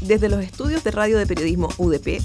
Desde 0.00 0.30
los 0.30 0.42
estudios 0.42 0.82
de 0.82 0.90
radio 0.92 1.18
de 1.18 1.26
periodismo 1.26 1.68
UDP, 1.76 2.22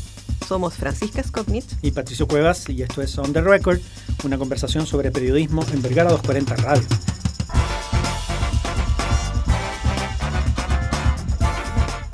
somos 0.48 0.76
Francisca 0.76 1.22
Skopnitz 1.22 1.76
y 1.82 1.92
Patricio 1.92 2.26
Cuevas 2.26 2.70
y 2.70 2.82
esto 2.82 3.02
es 3.02 3.18
On 3.18 3.34
the 3.34 3.42
Record, 3.42 3.80
una 4.24 4.38
conversación 4.38 4.86
sobre 4.86 5.12
periodismo 5.12 5.66
en 5.74 5.82
Vergara 5.82 6.12
240 6.12 6.56
Radio. 6.56 6.88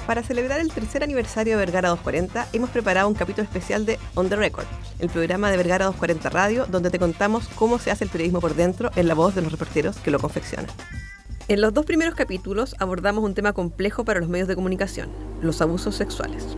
Para 0.08 0.24
celebrar 0.24 0.60
el 0.60 0.72
tercer 0.72 1.04
aniversario 1.04 1.58
de 1.58 1.66
Vergara 1.66 1.90
240, 1.90 2.48
hemos 2.54 2.70
preparado 2.72 3.08
un 3.08 3.14
capítulo 3.14 3.44
especial 3.44 3.86
de 3.86 4.00
On 4.16 4.28
the 4.28 4.36
Record, 4.36 4.66
el 5.00 5.10
programa 5.10 5.52
de 5.52 5.58
Vergara 5.58 5.86
240 5.86 6.30
Radio, 6.32 6.66
donde 6.66 6.90
te 6.90 7.00
contamos 7.00 7.48
cómo 7.56 7.78
se 7.78 7.92
hace 7.92 8.04
el 8.04 8.10
periodismo 8.10 8.42
por 8.42 8.56
dentro 8.56 8.90
en 8.96 9.08
la 9.08 9.14
voz 9.14 9.36
de 9.36 9.44
los 9.44 9.52
reporteros 9.52 9.96
que 9.98 10.12
lo 10.12 10.20
confeccionan. 10.20 10.68
En 11.52 11.60
los 11.60 11.74
dos 11.74 11.86
primeros 11.86 12.16
capítulos 12.16 12.76
abordamos 12.80 13.26
un 13.26 13.34
tema 13.34 13.52
complejo 13.52 14.06
para 14.06 14.22
los 14.22 14.30
medios 14.30 14.48
de 14.48 14.56
comunicación, 14.56 15.10
los 15.42 15.62
abusos 15.62 15.96
sexuales. 15.96 16.56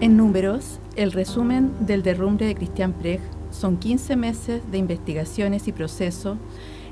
En 0.00 0.16
números, 0.16 0.78
el 0.94 1.10
resumen 1.10 1.72
del 1.80 2.04
derrumbe 2.04 2.46
de 2.46 2.54
Cristian 2.54 2.92
Preg 2.92 3.18
son 3.50 3.76
15 3.76 4.14
meses 4.14 4.62
de 4.70 4.78
investigaciones 4.78 5.66
y 5.66 5.72
proceso 5.72 6.38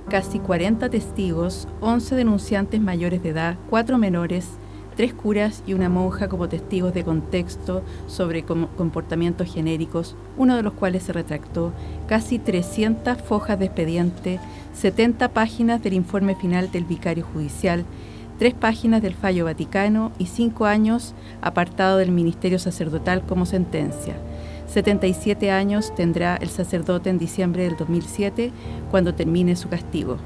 casi 0.08 0.40
40 0.40 0.90
testigos, 0.90 1.68
11 1.80 2.16
denunciantes 2.16 2.80
mayores 2.80 3.22
de 3.22 3.28
edad, 3.28 3.56
4 3.70 3.98
menores, 3.98 4.48
3 4.96 5.14
curas 5.14 5.62
y 5.66 5.74
una 5.74 5.88
monja 5.88 6.28
como 6.28 6.48
testigos 6.48 6.92
de 6.94 7.04
contexto 7.04 7.82
sobre 8.06 8.44
comportamientos 8.44 9.52
genéricos, 9.52 10.16
uno 10.36 10.56
de 10.56 10.62
los 10.62 10.74
cuales 10.74 11.04
se 11.04 11.12
retractó, 11.12 11.72
casi 12.06 12.38
300 12.38 13.18
fojas 13.18 13.58
de 13.58 13.66
expediente, 13.66 14.40
70 14.74 15.28
páginas 15.30 15.82
del 15.82 15.94
informe 15.94 16.34
final 16.34 16.70
del 16.70 16.84
vicario 16.84 17.24
judicial, 17.24 17.84
3 18.38 18.54
páginas 18.54 19.02
del 19.02 19.14
fallo 19.14 19.44
vaticano 19.44 20.12
y 20.18 20.26
5 20.26 20.66
años 20.66 21.14
apartado 21.40 21.98
del 21.98 22.10
ministerio 22.10 22.58
sacerdotal 22.58 23.22
como 23.22 23.46
sentencia. 23.46 24.16
77 24.66 25.50
años 25.50 25.94
tendrá 25.94 26.36
el 26.36 26.48
sacerdote 26.48 27.10
en 27.10 27.18
diciembre 27.18 27.64
del 27.64 27.76
2007 27.76 28.52
cuando 28.90 29.14
termine 29.14 29.54
su 29.54 29.68
castigo. 29.68 30.16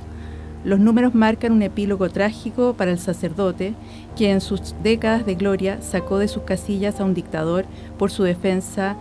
Los 0.64 0.80
números 0.80 1.14
marcan 1.14 1.52
un 1.52 1.62
epílogo 1.62 2.08
trágico 2.08 2.74
para 2.74 2.90
el 2.90 2.98
sacerdote, 2.98 3.74
que 4.16 4.30
en 4.30 4.40
sus 4.40 4.74
décadas 4.82 5.24
de 5.24 5.34
gloria 5.34 5.80
sacó 5.80 6.18
de 6.18 6.28
sus 6.28 6.42
casillas 6.42 7.00
a 7.00 7.04
un 7.04 7.14
dictador 7.14 7.64
por 7.98 8.10
su 8.10 8.24
defensa 8.24 8.96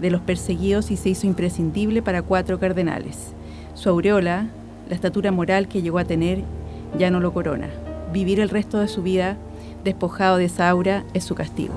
de 0.00 0.10
los 0.10 0.22
perseguidos 0.22 0.90
y 0.90 0.96
se 0.96 1.10
hizo 1.10 1.26
imprescindible 1.26 2.02
para 2.02 2.22
cuatro 2.22 2.58
cardenales. 2.58 3.34
Su 3.74 3.90
aureola, 3.90 4.48
la 4.88 4.94
estatura 4.94 5.32
moral 5.32 5.68
que 5.68 5.82
llegó 5.82 5.98
a 5.98 6.04
tener, 6.04 6.42
ya 6.98 7.10
no 7.10 7.20
lo 7.20 7.32
corona. 7.32 7.68
Vivir 8.12 8.40
el 8.40 8.48
resto 8.48 8.78
de 8.78 8.88
su 8.88 9.02
vida 9.02 9.36
despojado 9.84 10.36
de 10.36 10.46
esa 10.46 10.68
aura 10.68 11.04
es 11.14 11.24
su 11.24 11.34
castigo. 11.34 11.74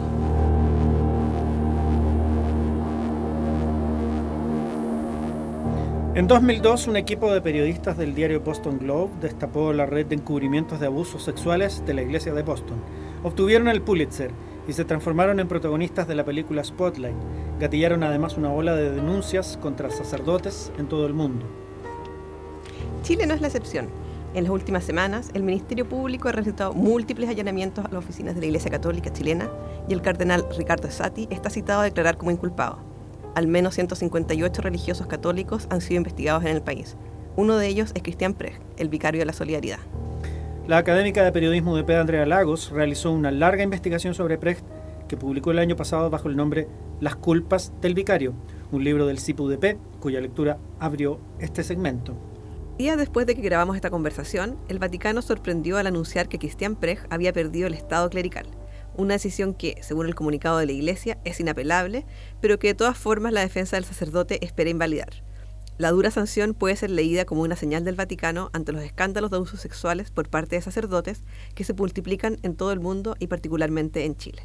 En 6.16 6.28
2002, 6.28 6.88
un 6.88 6.96
equipo 6.96 7.30
de 7.34 7.42
periodistas 7.42 7.98
del 7.98 8.16
diario 8.16 8.40
Boston 8.40 8.80
Globe 8.80 9.12
destapó 9.20 9.74
la 9.74 9.86
red 9.86 10.06
de 10.06 10.16
encubrimientos 10.16 10.80
de 10.80 10.86
abusos 10.86 11.22
sexuales 11.24 11.84
de 11.86 11.94
la 11.94 12.04
iglesia 12.04 12.34
de 12.34 12.42
Boston. 12.42 12.78
Obtuvieron 13.22 13.68
el 13.68 13.82
Pulitzer 13.82 14.32
y 14.66 14.72
se 14.72 14.86
transformaron 14.86 15.42
en 15.42 15.50
protagonistas 15.50 16.08
de 16.08 16.16
la 16.16 16.24
película 16.24 16.64
Spotlight. 16.64 17.18
Gatillaron 17.60 18.02
además 18.02 18.38
una 18.38 18.50
ola 18.50 18.78
de 18.78 18.92
denuncias 18.92 19.60
contra 19.62 19.90
sacerdotes 19.90 20.72
en 20.78 20.88
todo 20.88 21.06
el 21.06 21.14
mundo. 21.14 21.46
Chile 23.02 23.28
no 23.28 23.34
es 23.34 23.42
la 23.42 23.48
excepción. 23.48 23.90
En 24.34 24.46
las 24.46 24.54
últimas 24.54 24.86
semanas, 24.86 25.32
el 25.34 25.44
Ministerio 25.44 25.86
Público 25.86 26.30
ha 26.30 26.32
realizado 26.32 26.72
múltiples 26.72 27.30
allanamientos 27.30 27.84
a 27.84 27.90
las 27.90 28.06
oficinas 28.06 28.36
de 28.36 28.40
la 28.40 28.48
Iglesia 28.48 28.72
Católica 28.72 29.12
chilena 29.12 29.50
y 29.90 29.94
el 29.94 30.02
cardenal 30.02 30.46
Ricardo 30.58 30.90
Sati 30.90 31.28
está 31.30 31.50
citado 31.50 31.82
a 31.82 31.84
declarar 31.84 32.16
como 32.16 32.32
inculpado 32.32 32.95
al 33.36 33.48
menos 33.48 33.76
158 33.76 34.62
religiosos 34.62 35.08
católicos 35.08 35.68
han 35.70 35.82
sido 35.82 35.98
investigados 35.98 36.44
en 36.44 36.56
el 36.56 36.62
país. 36.62 36.96
Uno 37.36 37.58
de 37.58 37.68
ellos 37.68 37.92
es 37.94 38.02
Cristian 38.02 38.34
Preg, 38.34 38.60
el 38.78 38.90
vicario 38.90 39.20
de 39.20 39.26
la 39.26 39.34
Solidaridad. 39.34 39.80
La 40.68 40.78
académica 40.78 41.24
de 41.24 41.32
periodismo 41.32 41.76
de 41.76 41.84
P. 41.84 41.96
Andrea 41.96 42.26
Lagos 42.26 42.72
realizó 42.72 43.12
una 43.12 43.30
larga 43.30 43.62
investigación 43.62 44.16
sobre 44.16 44.38
Precht 44.38 44.66
que 45.08 45.18
publicó 45.18 45.52
el 45.52 45.60
año 45.60 45.76
pasado 45.76 46.10
bajo 46.10 46.30
el 46.30 46.36
nombre 46.36 46.68
Las 47.02 47.16
culpas 47.16 47.74
del 47.82 47.94
vicario, 47.94 48.34
un 48.72 48.84
libro 48.84 49.06
del 49.06 49.20
CIPUDP 49.20 49.78
cuya 50.00 50.22
lectura 50.22 50.58
abrió 50.80 51.20
este 51.40 51.64
segmento. 51.64 52.16
Días 52.78 52.98
después 52.98 53.28
de 53.28 53.36
que 53.36 53.42
grabamos 53.42 53.76
esta 53.76 53.92
conversación, 53.92 54.58
el 54.68 54.80
Vaticano 54.80 55.22
sorprendió 55.22 55.78
al 55.78 55.88
anunciar 55.88 56.28
que 56.28 56.40
Cristian 56.40 56.76
Preg 56.76 57.06
había 57.10 57.32
perdido 57.32 57.68
el 57.68 57.74
estado 57.74 58.10
clerical 58.10 58.48
una 58.98 59.16
decisión 59.16 59.54
que, 59.54 59.78
según 59.82 60.06
el 60.08 60.16
comunicado 60.16 60.58
de 60.58 60.66
la 60.66 60.72
Iglesia, 60.72 61.18
es 61.24 61.40
inapelable, 61.40 62.06
pero 62.42 62.60
que 62.60 62.68
de 62.68 62.76
todas 62.76 62.98
formas 62.98 63.34
la 63.34 63.42
defensa 63.42 63.78
del 63.78 63.86
sacerdote 63.86 64.44
espera 64.46 64.70
invalidar. 64.70 65.24
La 65.78 65.92
dura 65.92 66.10
sanción 66.10 66.54
puede 66.54 66.78
ser 66.78 66.90
leída 66.90 67.26
como 67.26 67.42
una 67.42 67.58
señal 67.58 67.84
del 67.84 67.96
Vaticano 67.96 68.50
ante 68.54 68.72
los 68.72 68.82
escándalos 68.82 69.30
de 69.30 69.38
abusos 69.38 69.60
sexuales 69.60 70.10
por 70.10 70.30
parte 70.30 70.56
de 70.56 70.62
sacerdotes 70.62 71.24
que 71.54 71.66
se 71.66 71.74
multiplican 71.74 72.38
en 72.44 72.56
todo 72.56 72.72
el 72.72 72.80
mundo 72.80 73.18
y 73.20 73.28
particularmente 73.28 74.06
en 74.06 74.16
Chile. 74.16 74.44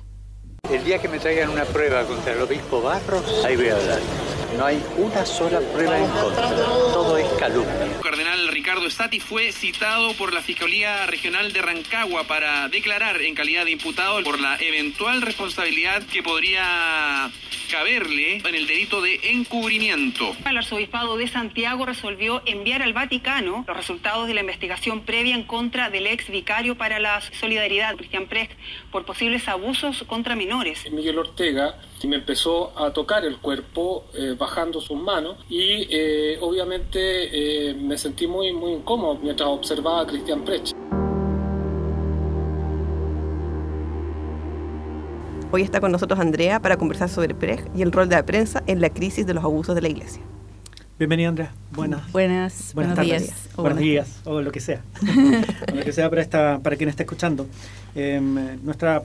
El 0.69 0.85
día 0.85 0.99
que 1.01 1.09
me 1.09 1.19
traigan 1.19 1.51
una 1.51 1.65
prueba 1.65 2.05
contra 2.05 2.33
el 2.33 2.43
obispo 2.43 2.81
Barros, 2.81 3.45
ahí 3.45 3.57
voy 3.57 3.69
a 3.69 3.77
hablar. 3.77 3.99
No 4.57 4.67
hay 4.67 4.83
una 4.99 5.25
sola 5.25 5.61
prueba 5.73 5.99
en 5.99 6.09
contra. 6.11 6.49
Todo 6.49 7.17
es 7.17 7.29
calumnia. 7.39 7.85
El 7.85 8.01
cardenal 8.01 8.49
Ricardo 8.49 8.89
Stati 8.91 9.21
fue 9.21 9.53
citado 9.53 10.13
por 10.15 10.33
la 10.33 10.43
Fiscalía 10.43 11.07
Regional 11.07 11.53
de 11.53 11.63
Rancagua 11.63 12.25
para 12.25 12.69
declarar 12.69 13.21
en 13.21 13.35
calidad 13.35 13.65
de 13.65 13.73
imputado 13.73 14.23
por 14.23 14.41
la 14.41 14.57
eventual 14.57 15.23
responsabilidad 15.23 16.03
que 16.05 16.23
podría 16.23 17.31
caberle 17.71 18.39
en 18.39 18.55
el 18.55 18.67
delito 18.67 19.01
de 19.01 19.21
encubrimiento. 19.31 20.35
El 20.45 20.59
arzobispado 20.59 21.17
de 21.17 21.29
Santiago 21.29 21.87
resolvió 21.87 22.43
enviar 22.45 22.83
al 22.83 22.93
Vaticano 22.93 23.65
los 23.67 23.77
resultados 23.77 24.27
de 24.27 24.35
la 24.35 24.41
investigación 24.41 25.03
previa 25.03 25.37
en 25.37 25.45
contra 25.45 25.89
del 25.89 26.09
ex 26.09 26.29
vicario 26.29 26.77
para 26.77 26.99
la 26.99 27.21
solidaridad, 27.21 27.97
Cristian 27.97 28.27
Precht, 28.27 28.53
por 28.91 29.05
posibles 29.05 29.47
abusos 29.47 30.03
contra 30.09 30.35
menores. 30.35 30.50
Miguel 30.91 31.19
Ortega 31.19 31.77
me 32.09 32.17
empezó 32.17 32.77
a 32.77 32.93
tocar 32.93 33.25
el 33.25 33.39
cuerpo 33.39 34.07
eh, 34.15 34.35
bajando 34.37 34.81
sus 34.81 35.01
manos 35.01 35.37
y 35.49 35.87
eh, 35.91 36.39
obviamente 36.41 37.69
eh, 37.71 37.75
me 37.75 37.97
sentí 37.97 38.27
muy, 38.27 38.53
muy 38.53 38.73
incómodo 38.73 39.19
mientras 39.23 39.49
observaba 39.49 40.01
a 40.01 40.07
Cristian 40.07 40.45
Precht. 40.45 40.73
Hoy 45.53 45.63
está 45.63 45.81
con 45.81 45.93
nosotros 45.93 46.19
Andrea 46.19 46.61
para 46.61 46.77
conversar 46.77 47.09
sobre 47.09 47.35
PREG 47.35 47.71
y 47.75 47.83
el 47.83 47.93
rol 47.93 48.09
de 48.09 48.17
la 48.17 48.27
prensa 48.27 48.63
en 48.67 48.81
la 48.81 48.91
crisis 48.91 49.27
de 49.27 49.35
los 49.35 49.45
abusos 49.45 49.75
de 49.77 49.83
la 49.83 49.89
Iglesia. 49.89 50.23
Bienvenida, 51.01 51.31
Andrea. 51.31 51.55
Buenas. 51.73 52.13
Buenas, 52.13 52.75
buenos 52.75 53.01
días. 53.01 53.49
O 53.57 53.63
buenos 53.63 53.79
días, 53.79 54.21
o 54.27 54.43
lo 54.43 54.53
que 54.53 54.61
sea. 54.61 54.83
lo 55.75 55.83
que 55.83 55.95
sea 55.95 56.11
para, 56.11 56.21
esta, 56.21 56.61
para 56.63 56.77
quien 56.77 56.91
está 56.91 57.05
escuchando. 57.05 57.47
Em, 57.95 58.63
nuestra, 58.63 59.03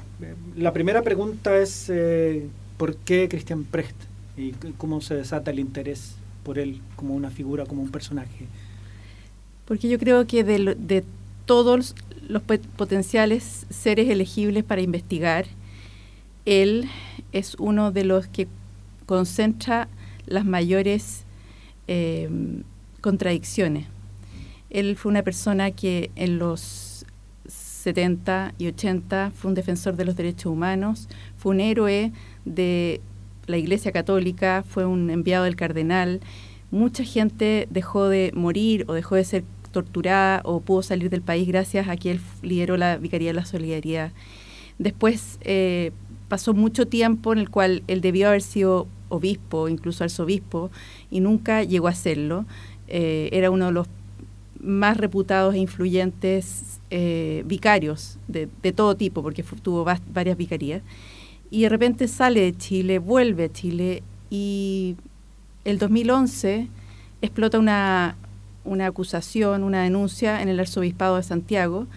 la 0.58 0.74
primera 0.74 1.04
pregunta 1.04 1.56
es, 1.56 1.90
eh, 1.90 2.50
¿por 2.76 2.98
qué 2.98 3.30
Cristian 3.30 3.64
Precht? 3.64 3.96
¿Y 4.36 4.52
cómo 4.78 5.00
se 5.00 5.16
desata 5.16 5.52
el 5.52 5.60
interés 5.60 6.18
por 6.44 6.60
él 6.60 6.82
como 6.98 7.16
una 7.16 7.30
figura, 7.30 7.66
como 7.66 7.82
un 7.82 7.92
personaje? 7.92 8.46
Porque 9.64 9.88
yo 9.88 9.98
creo 9.98 10.28
que 10.28 10.44
de, 10.44 10.76
de 10.78 11.06
todos 11.46 11.96
los 12.28 12.42
potenciales 12.42 13.68
seres 13.70 14.10
elegibles 14.10 14.66
para 14.66 14.82
investigar, 14.82 15.46
él 16.44 16.90
es 17.32 17.56
uno 17.56 17.94
de 17.94 18.04
los 18.04 18.28
que 18.28 18.50
concentra 19.06 19.88
las 20.26 20.44
mayores 20.44 21.25
eh, 21.88 22.30
contradicciones. 23.02 23.88
Él 24.70 24.96
fue 24.98 25.12
una 25.12 25.24
persona 25.24 25.72
que 25.72 26.12
en 26.16 26.40
los 26.40 27.06
70 27.48 28.56
y 28.58 28.68
80 28.68 29.32
fue 29.36 29.50
un 29.50 29.56
defensor 29.56 29.96
de 29.96 30.06
los 30.06 30.16
derechos 30.16 30.52
humanos, 30.52 31.08
fue 31.38 31.54
un 31.54 31.60
héroe 31.62 32.12
de 32.46 33.00
la 33.46 33.58
Iglesia 33.58 33.92
Católica, 33.92 34.64
fue 34.68 34.86
un 34.86 35.10
enviado 35.10 35.44
del 35.46 35.56
cardenal. 35.56 36.20
Mucha 36.72 37.04
gente 37.04 37.68
dejó 37.70 38.10
de 38.10 38.32
morir 38.34 38.86
o 38.88 38.94
dejó 38.94 39.16
de 39.16 39.24
ser 39.24 39.44
torturada 39.72 40.42
o 40.46 40.62
pudo 40.62 40.82
salir 40.82 41.10
del 41.10 41.22
país 41.22 41.48
gracias 41.48 41.88
a 41.88 41.96
que 41.96 42.12
él 42.12 42.22
lideró 42.42 42.76
la 42.76 42.98
Vicaría 42.98 43.30
de 43.30 43.34
la 43.34 43.46
Solidaridad. 43.46 44.12
Después 44.80 45.38
eh, 45.42 45.92
pasó 46.28 46.54
mucho 46.54 46.88
tiempo 46.88 47.34
en 47.34 47.40
el 47.40 47.50
cual 47.50 47.84
él 47.88 48.02
debió 48.02 48.30
haber 48.30 48.42
sido 48.42 48.88
obispo, 49.10 49.68
incluso 49.70 50.04
arzobispo, 50.04 50.72
y 51.12 51.20
nunca 51.20 51.64
llegó 51.64 51.88
a 51.88 51.94
serlo. 51.94 52.46
Eh, 52.88 53.30
era 53.32 53.52
uno 53.52 53.68
de 53.68 53.72
los 53.72 53.88
más 54.60 54.98
reputados 54.98 55.54
e 55.56 55.60
influyentes 55.60 56.80
eh, 56.90 57.44
vicarios 57.46 58.18
de, 58.28 58.48
todo 58.74 58.96
tipo, 58.96 59.22
porque 59.22 59.44
tuvo 59.62 59.86
varias 60.14 60.38
vicarías. 60.38 60.82
Y 61.52 61.64
de 61.64 61.70
repente 61.70 62.08
sale 62.08 62.42
de 62.42 62.58
Chile, 62.58 63.00
vuelve 63.00 63.46
a 63.46 63.52
Chile 63.52 64.04
y 64.30 64.96
el 65.64 65.78
2011 65.78 66.68
explota 67.22 67.60
una, 67.60 68.16
una 68.64 68.88
acusación, 68.88 69.64
una 69.64 69.84
denuncia 69.84 70.42
en 70.42 70.50
el 70.50 70.60
arzobispado 70.60 71.18
de 71.18 71.24
Santiago 71.24 71.88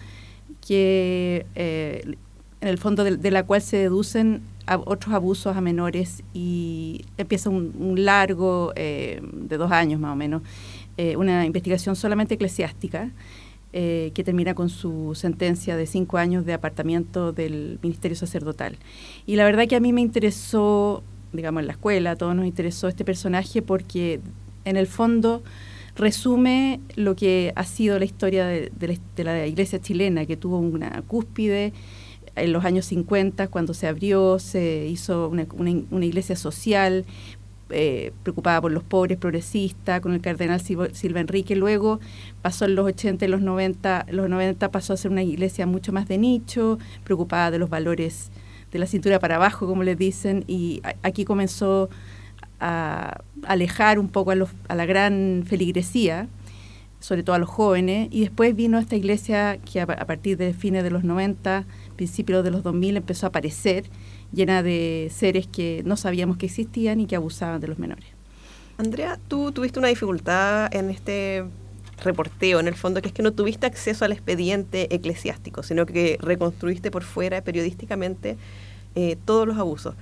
que 0.65 1.45
eh, 1.55 2.15
en 2.61 2.67
el 2.67 2.77
fondo 2.77 3.03
de, 3.03 3.31
la 3.31 3.43
cual 3.43 3.61
se 3.61 3.77
deducen 3.77 4.41
otros 4.77 5.13
abusos 5.13 5.55
a 5.55 5.61
menores 5.61 6.23
y 6.33 7.05
empieza 7.17 7.49
un, 7.49 7.95
largo 8.03 8.71
eh, 8.75 9.21
de 9.33 9.57
dos 9.57 9.71
años 9.71 9.99
más 9.99 10.13
o 10.13 10.15
menos, 10.15 10.41
eh, 10.97 11.15
una 11.15 11.45
investigación 11.45 11.95
solamente 11.95 12.35
eclesiástica 12.35 13.11
eh, 13.71 14.11
que 14.15 14.23
termina 14.23 14.55
con 14.55 14.69
su 14.69 15.13
sentencia 15.13 15.77
de 15.77 15.85
cinco 15.85 16.17
años 16.17 16.43
de 16.43 16.53
apartamiento 16.53 17.31
del 17.31 17.77
ministerio 17.83 18.17
sacerdotal. 18.17 18.77
Y 19.27 19.35
la 19.35 19.45
verdad 19.45 19.67
que 19.67 19.75
a 19.75 19.79
mí 19.79 19.93
me 19.93 20.01
interesó, 20.01 21.03
digamos, 21.33 21.61
en 21.61 21.67
la 21.67 21.73
escuela, 21.73 22.11
a 22.11 22.15
todos 22.15 22.35
nos 22.35 22.47
interesó 22.47 22.87
este 22.87 23.05
personaje 23.05 23.61
porque 23.61 24.21
en 24.65 24.75
el 24.75 24.87
fondo 24.87 25.43
resume 25.95 26.79
lo 26.95 27.15
que 27.15 27.53
ha 27.55 27.63
sido 27.63 27.99
la 27.99 28.05
historia 28.05 28.47
de, 28.47 28.99
la, 29.17 29.45
iglesia 29.45 29.79
chilena, 29.79 30.25
que 30.25 30.35
tuvo 30.35 30.57
una 30.57 31.03
cúspide 31.03 31.73
en 32.41 32.53
los 32.53 32.65
años 32.65 32.85
50, 32.85 33.47
cuando 33.47 33.73
se 33.73 33.87
abrió, 33.87 34.39
se 34.39 34.87
hizo 34.87 35.29
una, 35.29 36.05
iglesia 36.05 36.35
social, 36.35 37.05
eh, 37.71 38.11
preocupada 38.23 38.61
por 38.61 38.71
los 38.71 38.83
pobres, 38.83 39.17
progresista, 39.17 40.01
con 40.01 40.13
el 40.13 40.21
cardenal 40.21 40.59
Silva 40.59 41.19
Enrique. 41.19 41.55
Luego 41.55 41.99
pasó 42.41 42.65
en 42.65 42.75
los 42.75 42.85
80 42.87 43.25
y 43.25 43.27
los 43.27 43.41
90, 43.41 44.07
los 44.11 44.29
90 44.29 44.71
pasó 44.71 44.93
a 44.93 44.97
ser 44.97 45.11
una 45.11 45.23
iglesia 45.23 45.65
mucho 45.67 45.91
más 45.91 46.07
de 46.07 46.17
nicho, 46.17 46.79
preocupada 47.03 47.51
de 47.51 47.59
los 47.59 47.69
valores 47.69 48.31
de 48.71 48.79
la 48.79 48.85
cintura 48.85 49.19
para 49.19 49.35
abajo, 49.35 49.67
como 49.67 49.83
les 49.83 49.97
dicen, 49.97 50.43
y 50.47 50.81
aquí 51.03 51.25
comenzó 51.25 51.89
a 52.59 53.21
alejar 53.43 53.99
un 53.99 54.09
poco 54.09 54.31
a, 54.31 54.35
a 54.67 54.75
la 54.75 54.85
gran 54.85 55.43
feligresía, 55.47 56.27
sobre 56.99 57.23
todo 57.23 57.35
a 57.35 57.39
los 57.39 57.49
jóvenes, 57.49 58.09
y 58.11 58.21
después 58.21 58.55
vino 58.55 58.77
esta 58.77 58.95
iglesia 58.95 59.57
que 59.57 59.81
a, 59.81 59.87
partir 59.87 60.37
de 60.37 60.53
fines 60.53 60.83
de 60.83 60.91
los 60.91 61.03
90, 61.03 61.65
principios 61.95 62.43
de 62.43 62.51
los 62.51 62.63
2000 62.63 62.97
empezó 62.97 63.25
a 63.25 63.29
aparecer, 63.29 63.85
llena 64.31 64.63
de 64.63 65.09
seres 65.13 65.47
que 65.47 65.81
no 65.85 65.97
sabíamos 65.97 66.37
que 66.37 66.45
existían 66.45 66.99
y 66.99 67.05
que 67.05 67.15
abusaban 67.15 67.61
de 67.61 67.67
los 67.67 67.79
menores. 67.79 68.05
Andrea, 68.77 69.19
tú 69.27 69.51
tuviste 69.51 69.79
una 69.79 69.89
dificultad 69.89 70.73
en 70.73 70.89
este 70.89 71.45
reporteo, 72.03 72.59
en 72.59 72.67
el 72.67 72.75
fondo, 72.75 73.01
que 73.01 73.09
es 73.09 73.13
que 73.13 73.23
no 73.23 73.33
tuviste 73.33 73.65
acceso 73.65 74.05
al 74.05 74.11
expediente 74.11 74.93
eclesiástico, 74.93 75.63
sino 75.63 75.85
que 75.85 76.17
reconstruiste 76.21 76.91
por 76.91 77.03
fuera 77.03 77.41
periodísticamente 77.41 78.37
eh, 78.95 79.17
todos 79.25 79.47
los 79.47 79.57
abusos. 79.57 79.95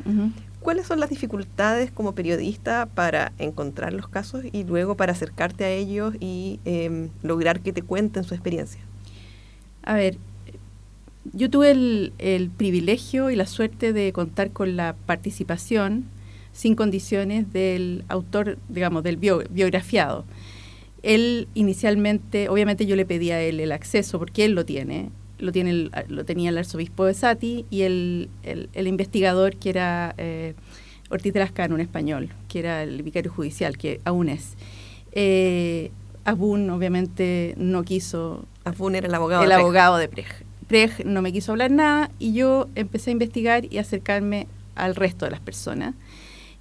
¿Cuáles 0.68 0.86
son 0.86 1.00
las 1.00 1.10
dificultades 1.10 1.92
como 1.92 2.14
periodista 2.14 2.88
para 2.88 3.32
encontrar 3.40 3.94
los 3.94 4.10
casos 4.10 4.44
y 4.52 4.66
luego 4.66 4.98
para 4.98 5.14
acercarte 5.14 5.64
a 5.64 5.70
ellos 5.70 6.14
y 6.20 6.60
em, 6.66 7.08
lograr 7.24 7.62
que 7.62 7.72
te 7.72 7.84
cuenten 7.84 8.26
su 8.26 8.34
experiencia? 8.34 8.82
A 9.84 9.94
ver, 9.94 10.18
yo 11.32 11.50
tuve 11.50 11.72
el, 11.72 12.52
privilegio 12.58 13.30
y 13.30 13.38
la 13.38 13.46
suerte 13.46 13.94
de 13.94 14.12
contar 14.12 14.52
con 14.52 14.76
la 14.76 14.94
participación 15.06 16.04
sin 16.52 16.76
condiciones 16.76 17.54
del 17.54 18.04
autor, 18.10 18.58
digamos, 18.68 19.04
del 19.04 19.16
biografiado. 19.16 20.26
Él 21.02 21.48
inicialmente, 21.54 22.50
obviamente 22.50 22.86
yo 22.86 22.98
le 22.98 23.06
pedí 23.06 23.32
a 23.32 23.40
él 23.40 23.62
el 23.62 23.72
acceso 23.72 24.20
porque 24.20 24.44
él 24.44 24.52
lo 24.52 24.66
tiene, 24.66 25.12
lo, 25.40 25.52
tiene 25.52 25.90
lo 26.08 26.26
tenía 26.26 26.50
el 26.50 26.58
arzobispo 26.58 27.06
de 27.06 27.14
Sati 27.14 27.66
y 27.70 27.82
el, 27.84 28.30
el, 28.44 28.88
investigador 28.88 29.56
que 29.56 29.70
era 29.70 30.14
eh, 30.18 30.54
Ortiz 31.10 31.34
de 31.34 31.40
Lascano, 31.40 31.76
un 31.76 31.82
español, 31.82 32.30
que 32.48 32.60
era 32.60 32.84
el 32.84 33.02
vicario 33.04 33.32
judicial, 33.32 33.78
que 33.78 34.02
aún 34.04 34.30
es. 34.30 34.56
Eh, 35.12 35.92
Abun 36.26 36.70
obviamente 36.70 37.54
no 37.58 37.84
quiso... 37.84 38.46
Abun 38.66 38.96
era 38.96 39.08
el 39.08 39.16
abogado 39.16 39.44
el 39.44 39.50
de 39.50 39.56
abogado 39.56 39.98
de 39.98 40.10
Prej. 40.10 40.28
Prej 40.68 41.06
no 41.06 41.22
me 41.22 41.32
quiso 41.32 41.54
hablar 41.54 41.72
nada 41.72 42.12
y 42.20 42.34
yo 42.34 42.68
empecé 42.76 43.12
a 43.12 43.14
investigar 43.14 43.64
y 43.72 43.78
acercarme 43.78 44.48
al 44.76 44.96
resto 44.96 45.24
de 45.24 45.32
las 45.32 45.40
personas. 45.40 45.96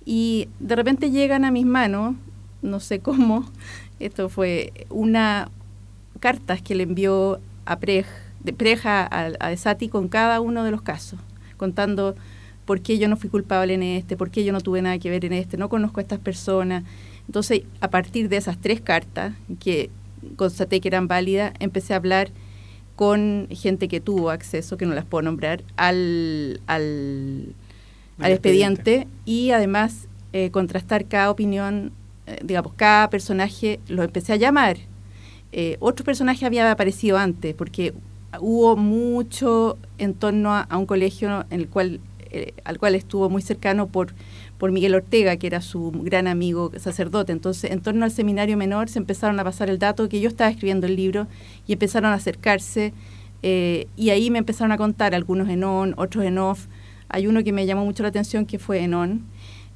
Y 0.04 0.48
de 0.60 0.76
repente 0.76 1.10
llegan 1.10 1.44
a 1.44 1.50
mis 1.50 1.66
manos, 1.66 2.14
no 2.62 2.78
sé 2.78 3.00
cómo, 3.00 3.44
esto 3.98 4.28
fue 4.28 4.72
una 4.88 5.50
cartas 6.20 6.62
que 6.62 6.76
le 6.76 6.84
envió 6.84 7.40
a 7.64 7.78
Prej 7.80 8.06
preja 8.52 9.02
a, 9.04 9.26
a 9.40 9.56
Sati 9.56 9.88
con 9.88 10.08
cada 10.08 10.40
uno 10.40 10.64
de 10.64 10.70
los 10.70 10.82
casos, 10.82 11.18
contando 11.56 12.14
por 12.66 12.80
qué 12.80 12.98
yo 12.98 13.08
no 13.08 13.16
fui 13.16 13.30
culpable 13.30 13.74
en 13.74 13.82
este, 13.82 14.16
por 14.16 14.30
qué 14.30 14.44
yo 14.44 14.52
no 14.52 14.60
tuve 14.60 14.82
nada 14.82 14.98
que 14.98 15.08
ver 15.08 15.24
en 15.24 15.32
este, 15.32 15.56
no 15.56 15.68
conozco 15.68 16.00
a 16.00 16.02
estas 16.02 16.18
personas. 16.18 16.84
Entonces, 17.26 17.62
a 17.80 17.88
partir 17.88 18.28
de 18.28 18.36
esas 18.36 18.58
tres 18.60 18.80
cartas 18.80 19.32
que 19.60 19.88
constaté 20.36 20.80
que 20.80 20.88
eran 20.88 21.08
válidas, 21.08 21.52
empecé 21.60 21.94
a 21.94 21.96
hablar 21.96 22.30
con 22.96 23.46
gente 23.50 23.88
que 23.88 24.00
tuvo 24.00 24.30
acceso, 24.30 24.76
que 24.76 24.86
no 24.86 24.94
las 24.94 25.04
puedo 25.04 25.22
nombrar, 25.22 25.62
al, 25.76 26.60
al, 26.66 27.54
expediente. 28.18 29.06
y 29.24 29.50
además 29.50 30.08
eh, 30.32 30.50
contrastar 30.50 31.06
cada 31.06 31.30
opinión, 31.30 31.92
eh, 32.26 32.40
digamos, 32.42 32.72
cada 32.74 33.10
personaje, 33.10 33.80
lo 33.86 34.02
empecé 34.02 34.32
a 34.32 34.36
llamar. 34.36 34.78
Eh, 35.52 35.76
otro 35.78 36.04
personaje 36.04 36.46
había 36.46 36.70
aparecido 36.70 37.18
antes, 37.18 37.54
porque 37.54 37.94
hubo 38.40 38.76
mucho 38.76 39.78
en 39.98 40.14
torno 40.14 40.54
a, 40.54 40.66
un 40.76 40.86
colegio 40.86 41.44
en 41.50 41.60
el 41.60 41.68
cual, 41.68 42.00
eh, 42.30 42.54
al 42.64 42.78
cual 42.78 42.94
estuvo 42.94 43.28
muy 43.30 43.42
cercano 43.42 43.86
por, 43.86 44.14
por 44.58 44.72
Miguel 44.72 44.94
Ortega, 44.94 45.36
que 45.36 45.46
era 45.46 45.60
su 45.60 45.92
gran 45.92 46.26
amigo 46.26 46.72
sacerdote. 46.78 47.32
Entonces, 47.32 47.70
en 47.70 47.80
torno 47.80 48.04
al 48.04 48.10
seminario 48.10 48.56
menor 48.56 48.88
se 48.88 48.98
empezaron 48.98 49.38
a 49.40 49.44
pasar 49.44 49.70
el 49.70 49.78
dato 49.78 50.08
que 50.08 50.20
yo 50.20 50.28
estaba 50.28 50.50
escribiendo 50.50 50.86
el 50.86 50.96
libro 50.96 51.26
y 51.66 51.72
empezaron 51.72 52.10
a 52.10 52.14
acercarse. 52.14 52.92
Eh, 53.42 53.86
y 53.96 54.10
ahí 54.10 54.30
me 54.30 54.38
empezaron 54.38 54.72
a 54.72 54.76
contar, 54.76 55.14
algunos 55.14 55.48
en 55.48 55.64
on, 55.64 55.94
otros 55.96 56.24
en 56.24 56.38
off. 56.38 56.66
Hay 57.08 57.26
uno 57.26 57.44
que 57.44 57.52
me 57.52 57.66
llamó 57.66 57.84
mucho 57.84 58.02
la 58.02 58.08
atención 58.08 58.46
que 58.46 58.58
fue 58.58 58.80
en 58.80 58.94
on. 58.94 59.24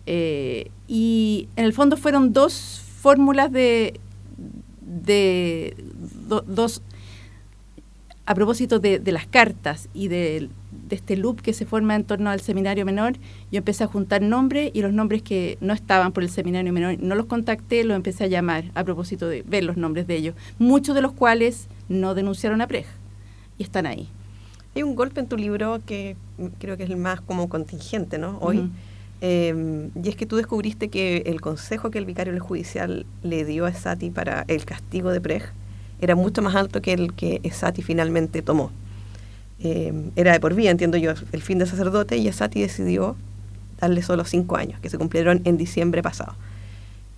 Eh, 0.06 0.70
y 0.88 1.48
en 1.56 1.64
el 1.64 1.72
fondo 1.72 1.96
fueron 1.96 2.32
dos 2.32 2.82
fórmulas 3.00 3.52
de, 3.52 4.00
de 4.80 5.76
dos 6.46 6.82
a 8.26 8.34
propósito 8.34 8.78
de, 8.78 9.00
las 9.06 9.26
cartas 9.26 9.88
y 9.94 10.08
de, 10.08 10.48
este 10.90 11.16
loop 11.16 11.40
que 11.40 11.52
se 11.52 11.66
forma 11.66 11.96
en 11.96 12.04
torno 12.04 12.30
al 12.30 12.40
seminario 12.40 12.84
menor, 12.84 13.14
yo 13.50 13.58
empecé 13.58 13.84
a 13.84 13.86
juntar 13.86 14.22
nombres 14.22 14.70
y 14.72 14.82
los 14.82 14.92
nombres 14.92 15.22
que 15.22 15.58
no 15.60 15.72
estaban 15.72 16.12
por 16.12 16.22
el 16.22 16.30
seminario 16.30 16.72
menor, 16.72 16.96
no 17.00 17.14
los 17.14 17.26
contacté, 17.26 17.84
los 17.84 17.96
empecé 17.96 18.24
a 18.24 18.26
llamar 18.28 18.64
a 18.74 18.84
propósito 18.84 19.28
de 19.28 19.42
ver 19.42 19.64
los 19.64 19.76
nombres 19.76 20.06
de 20.06 20.16
ellos, 20.16 20.34
muchos 20.58 20.94
de 20.94 21.02
los 21.02 21.12
cuales 21.12 21.68
no 21.88 22.14
denunciaron 22.14 22.60
a 22.60 22.66
Prej 22.66 22.86
y 23.58 23.62
están 23.62 23.86
ahí. 23.86 24.08
Hay 24.74 24.82
un 24.84 24.94
golpe 24.94 25.20
en 25.20 25.26
tu 25.26 25.36
libro 25.36 25.80
que 25.84 26.16
creo 26.58 26.76
que 26.76 26.84
es 26.84 26.90
el 26.90 26.96
más 26.96 27.20
como 27.20 27.48
contingente, 27.48 28.18
¿no? 28.18 28.38
Hoy. 28.40 28.70
Em, 29.22 29.90
y 30.02 30.08
es 30.08 30.16
que 30.16 30.24
tú 30.24 30.36
descubriste 30.36 30.88
que 30.88 31.24
el 31.26 31.42
consejo 31.42 31.90
que 31.90 31.98
el 31.98 32.06
vicario 32.06 32.38
judicial 32.40 33.04
le 33.22 33.44
dio 33.44 33.66
a 33.66 33.74
Sati 33.74 34.08
para 34.08 34.46
el 34.48 34.64
castigo 34.64 35.10
de 35.10 35.20
Prej 35.20 35.42
era 36.00 36.14
mucho 36.14 36.42
más 36.42 36.54
alto 36.54 36.82
que 36.82 36.92
el 36.92 37.12
que 37.12 37.40
Esati 37.42 37.82
finalmente 37.82 38.42
tomó. 38.42 38.70
Eh, 39.62 39.92
era 40.16 40.32
de 40.32 40.40
por 40.40 40.54
vida, 40.54 40.70
entiendo 40.70 40.96
yo, 40.96 41.12
el 41.32 41.42
fin 41.42 41.58
de 41.58 41.66
sacerdote, 41.66 42.16
y 42.16 42.28
Esati 42.28 42.60
decidió 42.60 43.16
darle 43.80 44.02
solo 44.02 44.24
cinco 44.24 44.56
años, 44.56 44.80
que 44.80 44.88
se 44.88 44.98
cumplieron 44.98 45.42
en 45.44 45.56
diciembre 45.56 46.02
pasado. 46.02 46.34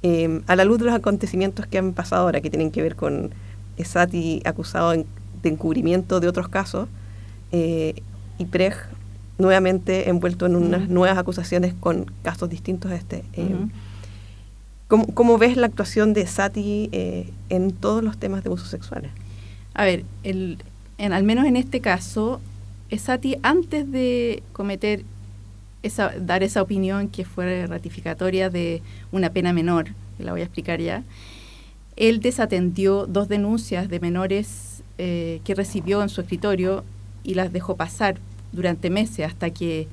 Eh, 0.03 0.43
a 0.47 0.57
la 0.57 0.65
luz 0.65 0.79
de 0.79 0.87
los 0.87 0.95
acontecimientos 0.95 1.67
que 1.67 1.79
han 1.79 1.93
pasado 1.93 2.23
ahora, 2.23 2.41
que 2.41 2.51
tienen 2.51 2.71
que 2.71 2.83
ver 2.83 2.97
con 2.97 3.31
Esati 3.77 4.43
acusado 4.45 4.91
de 4.93 5.05
encubrimiento 5.49 6.21
de 6.21 6.29
otros 6.29 6.49
casos, 6.49 6.89
eh, 7.53 7.95
y 8.39 8.47
Prej 8.47 8.75
nuevamente 9.39 10.09
envuelto 10.09 10.47
en 10.47 10.57
unas 10.57 10.89
nuevas 10.89 11.19
acusaciones 11.19 11.75
con 11.79 12.11
casos 12.23 12.49
distintos 12.49 12.91
a 12.91 12.97
este. 12.97 13.25
¿Cómo, 15.15 15.39
ves 15.39 15.57
la 15.57 15.69
actuación 15.69 16.13
de 16.13 16.27
Sati 16.27 16.91
eh, 16.93 17.31
en 17.49 17.73
todos 17.73 18.05
los 18.05 18.19
temas 18.19 18.45
de 18.45 18.49
abusos 18.49 18.69
sexuales? 18.69 19.11
A 19.73 19.85
ver, 19.85 20.05
el, 20.23 20.59
en, 20.99 21.15
al 21.15 21.25
menos 21.25 21.47
en 21.47 21.57
este 21.57 21.81
caso, 21.81 22.43
Sati 22.95 23.37
antes 23.43 23.91
de 23.91 24.43
cometer 24.53 25.05
esa, 25.83 26.13
dar 26.19 26.43
esa 26.43 26.61
opinión 26.61 27.09
que 27.09 27.25
fue 27.25 27.67
ratificatoria 27.67 28.51
de 28.51 28.83
una 29.13 29.31
pena 29.31 29.55
menor, 29.55 29.87
que 30.19 30.25
la 30.25 30.33
voy 30.33 30.43
a 30.43 30.45
explicar 30.45 30.79
ya, 30.79 31.05
él 31.97 32.21
desatendió 32.21 33.07
dos 33.07 33.29
denuncias 33.29 33.89
de 33.89 33.99
menores 33.99 34.83
eh, 34.99 35.41
que 35.45 35.55
recibió 35.55 36.03
en 36.03 36.11
su 36.11 36.21
escritorio 36.21 36.85
y 37.25 37.33
las 37.33 37.51
dejó 37.51 37.77
pasar 37.77 38.19
durante 38.53 38.91
meses 38.91 39.25
hasta 39.25 39.49
que 39.49 39.89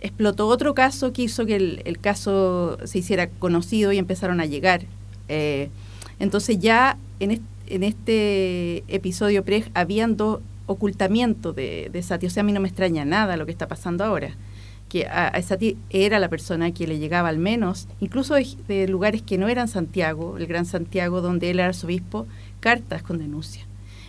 explotó 0.00 0.46
otro 0.46 0.74
caso 0.74 1.12
que 1.12 1.22
hizo 1.22 1.46
que 1.46 1.56
el, 1.56 1.98
caso 2.00 2.78
se 2.84 2.98
hiciera 2.98 3.28
conocido 3.28 3.92
y 3.92 3.98
empezaron 3.98 4.40
a 4.40 4.46
llegar. 4.46 4.82
Eh, 5.28 5.70
entonces 6.18 6.58
ya 6.58 6.98
en, 7.20 7.42
este 7.66 8.84
episodio 8.88 9.44
pre 9.44 9.64
habían 9.74 10.16
dos 10.16 10.40
ocultamientos 10.66 11.54
de, 11.54 11.90
de, 11.92 12.02
Sati. 12.02 12.26
O 12.26 12.30
sea, 12.30 12.42
a 12.42 12.44
mí 12.44 12.52
no 12.52 12.60
me 12.60 12.68
extraña 12.68 13.04
nada 13.04 13.36
lo 13.36 13.46
que 13.46 13.52
está 13.52 13.68
pasando 13.68 14.04
ahora. 14.04 14.36
Que 14.88 15.06
a, 15.06 15.40
Sati 15.42 15.76
era 15.90 16.18
la 16.18 16.28
persona 16.28 16.72
que 16.72 16.86
le 16.86 16.98
llegaba 16.98 17.28
al 17.28 17.38
menos, 17.38 17.88
incluso 18.00 18.34
de, 18.34 18.88
lugares 18.88 19.22
que 19.22 19.38
no 19.38 19.48
eran 19.48 19.68
Santiago, 19.68 20.38
el 20.38 20.46
Gran 20.46 20.64
Santiago, 20.64 21.20
donde 21.20 21.50
él 21.50 21.58
era 21.58 21.68
arzobispo, 21.68 22.26
cartas 22.60 23.02
con 23.02 23.18
denuncia. 23.18 23.66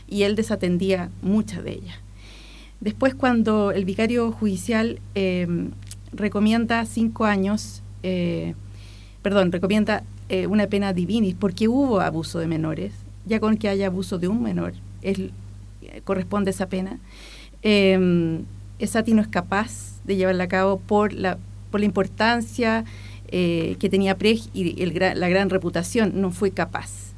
Y 0.07 0.23
él 0.23 0.35
desatendía 0.35 1.09
muchas 1.21 1.63
de 1.63 1.73
ellas. 1.73 1.97
Después, 2.81 3.13
cuando 3.13 3.71
el 3.71 3.83
vicario 3.83 4.31
judicial 4.31 4.99
em, 5.13 5.71
recomienda 6.13 6.85
cinco 6.85 7.25
años, 7.25 7.81
eh, 8.03 8.55
perdón, 9.21 9.51
recomienda 9.51 10.03
eh, 10.29 10.47
una 10.47 10.67
pena 10.67 10.93
divinis 10.93 11.35
porque 11.35 11.67
hubo 11.67 11.99
abuso 11.99 12.39
de 12.39 12.47
menores, 12.47 12.93
ya 13.25 13.39
con 13.39 13.57
que 13.57 13.67
haya 13.67 13.87
abuso 13.87 14.17
de 14.17 14.29
un 14.29 14.41
menor, 14.41 14.73
es, 15.01 15.19
corresponde 16.05 16.51
esa 16.51 16.69
pena. 16.69 16.99
Eh, 17.63 18.41
Sati 18.85 19.13
no 19.13 19.21
es 19.21 19.27
capaz 19.27 19.99
de 20.05 20.15
llevarla 20.15 20.45
a 20.45 20.47
cabo 20.47 20.79
por 20.79 21.11
la, 21.11 21.37
por 21.71 21.81
la 21.81 21.85
importancia 21.85 22.85
eh, 23.27 23.75
que 23.79 23.89
tenía 23.89 24.17
Prej 24.17 24.49
y 24.53 24.85
la 24.85 25.29
gran 25.29 25.49
reputación, 25.49 26.21
no 26.21 26.31
fue 26.31 26.51
capaz. 26.51 27.13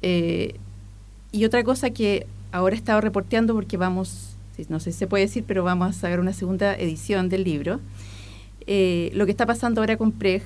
y 0.00 1.44
otra 1.44 1.62
cosa 1.62 1.90
que 1.90 2.26
ahora 2.52 2.74
he 2.74 2.78
estado 2.78 3.00
reporteando 3.00 3.54
porque 3.54 3.76
vamos 3.76 4.33
no 4.68 4.80
sé 4.80 4.92
si 4.92 4.98
se 4.98 5.06
puede 5.06 5.24
decir, 5.24 5.44
pero 5.46 5.64
vamos 5.64 5.88
a 5.88 5.92
sacar 5.92 6.20
una 6.20 6.32
segunda 6.32 6.74
edición 6.76 7.28
del 7.28 7.44
libro. 7.44 7.80
Eh, 8.66 9.10
lo 9.14 9.26
que 9.26 9.32
está 9.32 9.46
pasando 9.46 9.80
ahora 9.80 9.96
con 9.96 10.12
Prej 10.12 10.42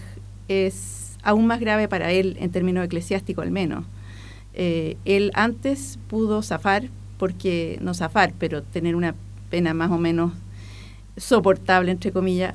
es 0.49 1.17
aún 1.23 1.47
más 1.47 1.61
grave 1.61 1.88
para 1.88 2.11
él 2.11 2.37
en 2.41 2.50
términos 2.50 2.85
eclesiásticos 2.85 3.45
al 3.45 3.50
menos. 3.50 3.85
Eh, 4.55 4.97
él 5.05 5.31
antes 5.35 5.99
pudo 6.09 6.43
zafar, 6.43 6.88
porque 7.19 7.79
no 7.81 7.95
zafar, 7.95 8.33
pero 8.38 8.62
tener 8.62 8.97
una 8.97 9.15
pena 9.50 9.75
más 9.75 9.91
o 9.91 9.99
menos 9.99 10.33
soportable, 11.17 11.91
entre 11.91 12.12
comillas, 12.12 12.55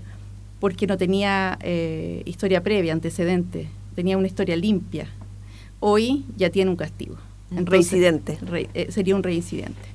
porque 0.60 0.88
no 0.88 0.98
tenía 0.98 1.58
eh, 1.62 2.24
historia 2.26 2.64
previa, 2.64 2.94
antecedente, 2.94 3.68
tenía 3.96 4.18
una 4.18 4.28
historia 4.28 4.56
limpia. 4.56 5.08
Hoy 5.80 6.26
ya 6.38 6.50
tiene 6.50 6.72
un 6.72 6.78
castigo. 6.78 7.18
Reincidente. 7.52 8.40
sería 8.90 9.16
un 9.16 9.22
reincidente. 9.22 9.93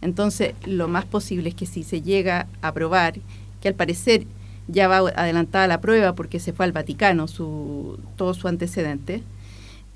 Entonces, 0.00 0.54
lo 0.64 0.88
más 0.88 1.04
posible 1.04 1.48
es 1.48 1.54
que 1.54 1.66
si 1.66 1.82
se 1.82 2.02
llega 2.02 2.46
a 2.62 2.72
probar, 2.72 3.14
que 3.60 3.68
al 3.68 3.74
parecer 3.74 4.26
ya 4.68 4.86
va 4.86 4.98
adelantada 4.98 5.66
la 5.66 5.80
prueba 5.80 6.14
porque 6.14 6.38
se 6.38 6.52
fue 6.52 6.66
al 6.66 6.72
Vaticano 6.72 7.26
su, 7.26 7.98
todo 8.16 8.34
su 8.34 8.48
antecedente, 8.48 9.22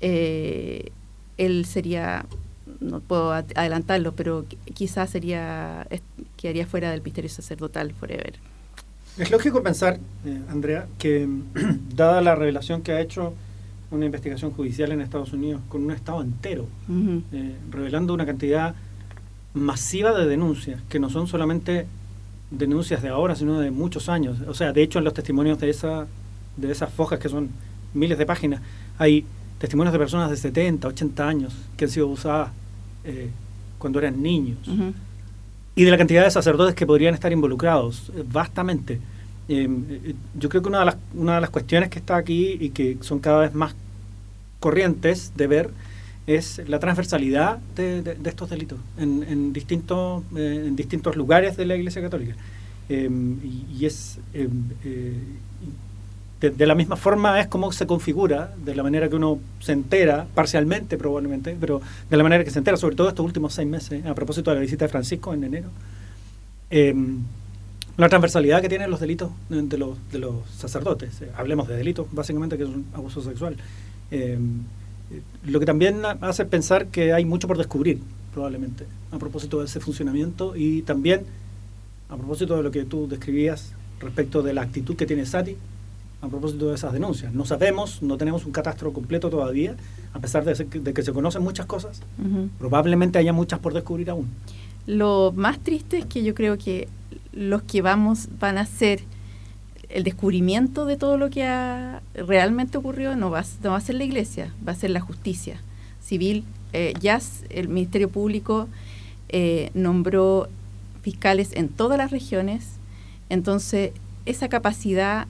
eh, 0.01 0.91
él 1.37 1.65
sería, 1.65 2.25
no 2.79 2.99
puedo 2.99 3.31
adelantarlo, 3.31 4.13
pero 4.13 4.45
quizás 4.73 5.09
sería, 5.09 5.87
quedaría 6.37 6.67
fuera 6.67 6.91
del 6.91 7.01
misterio 7.01 7.29
sacerdotal 7.29 7.93
forever. 7.93 8.33
Es 9.17 9.29
lógico 9.29 9.61
pensar, 9.61 9.99
eh, 10.25 10.41
Andrea, 10.49 10.87
que 10.97 11.27
dada 11.95 12.21
la 12.21 12.35
revelación 12.35 12.81
que 12.81 12.91
ha 12.91 12.99
hecho 12.99 13.33
una 13.91 14.05
investigación 14.07 14.51
judicial 14.51 14.91
en 14.91 15.01
Estados 15.01 15.33
Unidos 15.33 15.61
con 15.69 15.83
un 15.83 15.91
Estado 15.91 16.21
entero, 16.23 16.67
eh, 17.31 17.55
revelando 17.69 18.13
una 18.13 18.25
cantidad 18.25 18.73
masiva 19.53 20.13
de 20.13 20.27
denuncias, 20.27 20.81
que 20.89 20.99
no 20.99 21.09
son 21.09 21.27
solamente 21.27 21.85
denuncias 22.51 23.01
de 23.01 23.09
ahora, 23.09 23.35
sino 23.35 23.59
de 23.59 23.71
muchos 23.71 24.09
años. 24.09 24.37
O 24.47 24.53
sea, 24.53 24.73
de 24.73 24.83
hecho, 24.83 24.99
en 24.99 25.05
los 25.05 25.13
testimonios 25.13 25.59
de, 25.59 25.69
esa, 25.69 26.07
de 26.57 26.71
esas 26.71 26.91
fojas, 26.91 27.19
que 27.19 27.29
son 27.29 27.49
miles 27.93 28.17
de 28.17 28.25
páginas, 28.25 28.61
hay 28.97 29.25
testimonios 29.59 29.93
de 29.93 29.99
personas 29.99 30.29
de 30.29 30.37
70, 30.37 30.87
80 30.87 31.27
años 31.27 31.53
que 31.77 31.85
han 31.85 31.91
sido 31.91 32.07
abusadas 32.07 32.51
eh, 33.03 33.29
cuando 33.77 33.99
eran 33.99 34.21
niños. 34.21 34.57
Y 35.75 35.83
de 35.83 35.91
la 35.91 35.97
cantidad 35.97 36.23
de 36.23 36.31
sacerdotes 36.31 36.75
que 36.75 36.85
podrían 36.85 37.13
estar 37.13 37.31
involucrados, 37.31 38.11
eh, 38.15 38.23
vastamente. 38.31 38.99
Eh, 39.49 39.67
yo 40.39 40.49
creo 40.49 40.61
que 40.61 40.69
una 40.69 40.79
de, 40.79 40.85
las, 40.85 40.97
una 41.15 41.35
de 41.35 41.41
las 41.41 41.49
cuestiones 41.49 41.89
que 41.89 41.99
está 41.99 42.15
aquí 42.15 42.57
y 42.59 42.69
que 42.69 42.97
son 43.01 43.19
cada 43.19 43.39
vez 43.39 43.53
más 43.53 43.75
corrientes 44.59 45.33
de 45.35 45.47
ver 45.47 45.71
es 46.25 46.61
la 46.67 46.79
transversalidad 46.79 47.57
de, 47.75 48.17
estos 48.25 48.49
delitos 48.49 48.79
en, 48.97 49.51
distintos, 49.51 50.23
eh, 50.35 50.63
en 50.67 50.75
distintos 50.75 51.15
lugares 51.15 51.57
de 51.57 51.65
la 51.65 51.75
Iglesia 51.75 52.01
Católica. 52.01 52.35
Em, 52.89 53.37
y, 53.43 53.85
es 53.85 54.19
em, 54.33 54.49
eh, 54.83 55.17
de, 56.41 56.65
la 56.65 56.75
misma 56.75 56.95
forma 56.97 57.39
es 57.39 57.47
como 57.47 57.71
se 57.71 57.87
configura, 57.87 58.53
de 58.63 58.75
la 58.75 58.83
manera 58.83 59.09
que 59.09 59.15
uno 59.15 59.39
se 59.59 59.71
entera, 59.71 60.27
parcialmente 60.33 60.97
probablemente, 60.97 61.55
pero 61.59 61.81
de 62.09 62.17
la 62.17 62.23
manera 62.23 62.43
que 62.43 62.51
se 62.51 62.59
entera, 62.59 62.77
sobre 62.77 62.95
todo 62.95 63.09
estos 63.09 63.25
últimos 63.25 63.53
seis 63.53 63.67
meses, 63.67 64.05
a 64.05 64.13
propósito 64.13 64.51
de 64.51 64.55
la 64.55 64.61
visita 64.61 64.85
de 64.85 64.89
Francisco 64.89 65.33
en 65.33 65.43
enero, 65.43 65.69
em, 66.69 67.19
la 67.95 68.09
transversalidad 68.09 68.61
que 68.61 68.69
tienen 68.69 68.89
los 68.89 68.99
delitos 68.99 69.31
de 69.49 69.77
los, 69.77 69.97
de 70.11 70.19
los 70.19 70.35
sacerdotes. 70.57 71.21
Eh, 71.21 71.31
hablemos 71.37 71.67
de 71.67 71.77
delitos, 71.77 72.07
básicamente, 72.11 72.57
que 72.57 72.63
es 72.63 72.69
un 72.69 72.85
abuso 72.93 73.21
sexual 73.21 73.55
lo 75.45 75.59
que 75.59 75.65
también 75.65 76.01
hace 76.21 76.45
pensar 76.45 76.87
que 76.87 77.13
hay 77.13 77.25
mucho 77.25 77.47
por 77.47 77.57
descubrir, 77.57 77.99
probablemente, 78.33 78.85
a 79.11 79.19
propósito 79.19 79.59
de 79.59 79.65
ese 79.65 79.79
funcionamiento 79.79 80.55
y 80.55 80.81
también 80.81 81.25
a 82.09 82.17
propósito 82.17 82.55
de 82.55 82.63
lo 82.63 82.71
que 82.71 82.83
tú 82.83 83.07
describías 83.07 83.73
respecto 83.99 84.41
de 84.41 84.53
la 84.53 84.61
actitud 84.61 84.95
que 84.95 85.05
tiene 85.05 85.25
Sati, 85.25 85.55
a 86.21 86.27
propósito 86.27 86.69
de 86.69 86.75
esas 86.75 86.93
denuncias. 86.93 87.33
No 87.33 87.45
sabemos, 87.45 88.01
no 88.01 88.17
tenemos 88.17 88.45
un 88.45 88.51
catastro 88.51 88.93
completo 88.93 89.29
todavía, 89.29 89.75
a 90.13 90.19
pesar 90.19 90.45
de, 90.45 90.93
que 90.93 91.01
se 91.01 91.11
conocen 91.11 91.41
muchas 91.41 91.65
cosas, 91.65 92.01
probablemente 92.59 93.19
haya 93.19 93.33
muchas 93.33 93.59
por 93.59 93.73
descubrir 93.73 94.09
aún. 94.09 94.27
Lo 94.85 95.33
más 95.35 95.59
triste 95.59 95.97
es 95.97 96.05
que 96.05 96.23
yo 96.23 96.33
creo 96.33 96.57
que 96.57 96.87
los 97.31 97.63
que 97.63 97.81
vamos 97.81 98.29
van 98.39 98.57
a 98.57 98.65
ser 98.65 99.01
el 99.93 100.03
descubrimiento 100.03 100.85
de 100.85 100.97
todo 100.97 101.17
lo 101.17 101.29
que 101.29 101.45
ha 101.45 102.01
realmente 102.15 102.79
ocurrió 102.79 103.15
no 103.15 103.29
va, 103.29 103.45
no 103.61 103.71
va 103.71 103.77
a 103.77 103.81
ser 103.81 103.95
la 103.95 104.03
iglesia, 104.03 104.51
va 104.67 104.71
a 104.71 104.75
ser 104.75 104.89
la 104.89 104.99
justicia 104.99 105.61
civil. 106.01 106.43
Eh, 106.73 106.95
ya 106.99 107.21
el 107.51 107.67
Ministerio 107.67 108.09
Público 108.09 108.67
eh, 109.29 109.69
nombró 109.75 110.49
fiscales 111.03 111.51
en 111.53 111.69
todas 111.69 111.99
las 111.99 112.09
regiones, 112.09 112.77
entonces 113.29 113.91
esa 114.25 114.49
capacidad 114.49 115.27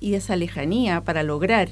y 0.00 0.14
esa 0.14 0.34
lejanía 0.34 1.02
para 1.02 1.22
lograr 1.22 1.68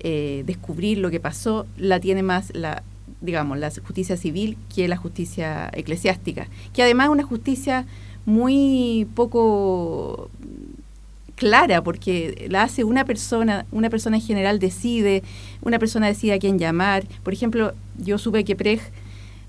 eh, 0.00 0.44
descubrir 0.46 0.98
lo 0.98 1.10
que 1.10 1.20
pasó 1.20 1.66
la 1.76 2.00
tiene 2.00 2.22
más 2.22 2.54
la 2.54 2.82
digamos 3.20 3.58
la 3.58 3.70
justicia 3.70 4.16
civil 4.16 4.56
que 4.74 4.88
la 4.88 4.96
justicia 4.96 5.70
eclesiástica, 5.74 6.48
que 6.72 6.82
además 6.82 7.06
es 7.06 7.12
una 7.12 7.22
justicia 7.24 7.86
muy 8.24 9.08
poco 9.14 10.30
clara, 11.36 11.82
porque 11.82 12.46
la 12.50 12.62
hace 12.62 12.82
una 12.82 13.04
persona, 13.04 13.66
una 13.70 13.90
persona 13.90 14.16
en 14.16 14.22
general 14.22 14.58
decide, 14.58 15.22
una 15.62 15.78
persona 15.78 16.08
decide 16.08 16.32
a 16.32 16.38
quién 16.38 16.58
llamar. 16.58 17.06
Por 17.22 17.32
ejemplo, 17.32 17.72
yo 17.98 18.18
supe 18.18 18.44
que 18.44 18.56
Prej, 18.56 18.80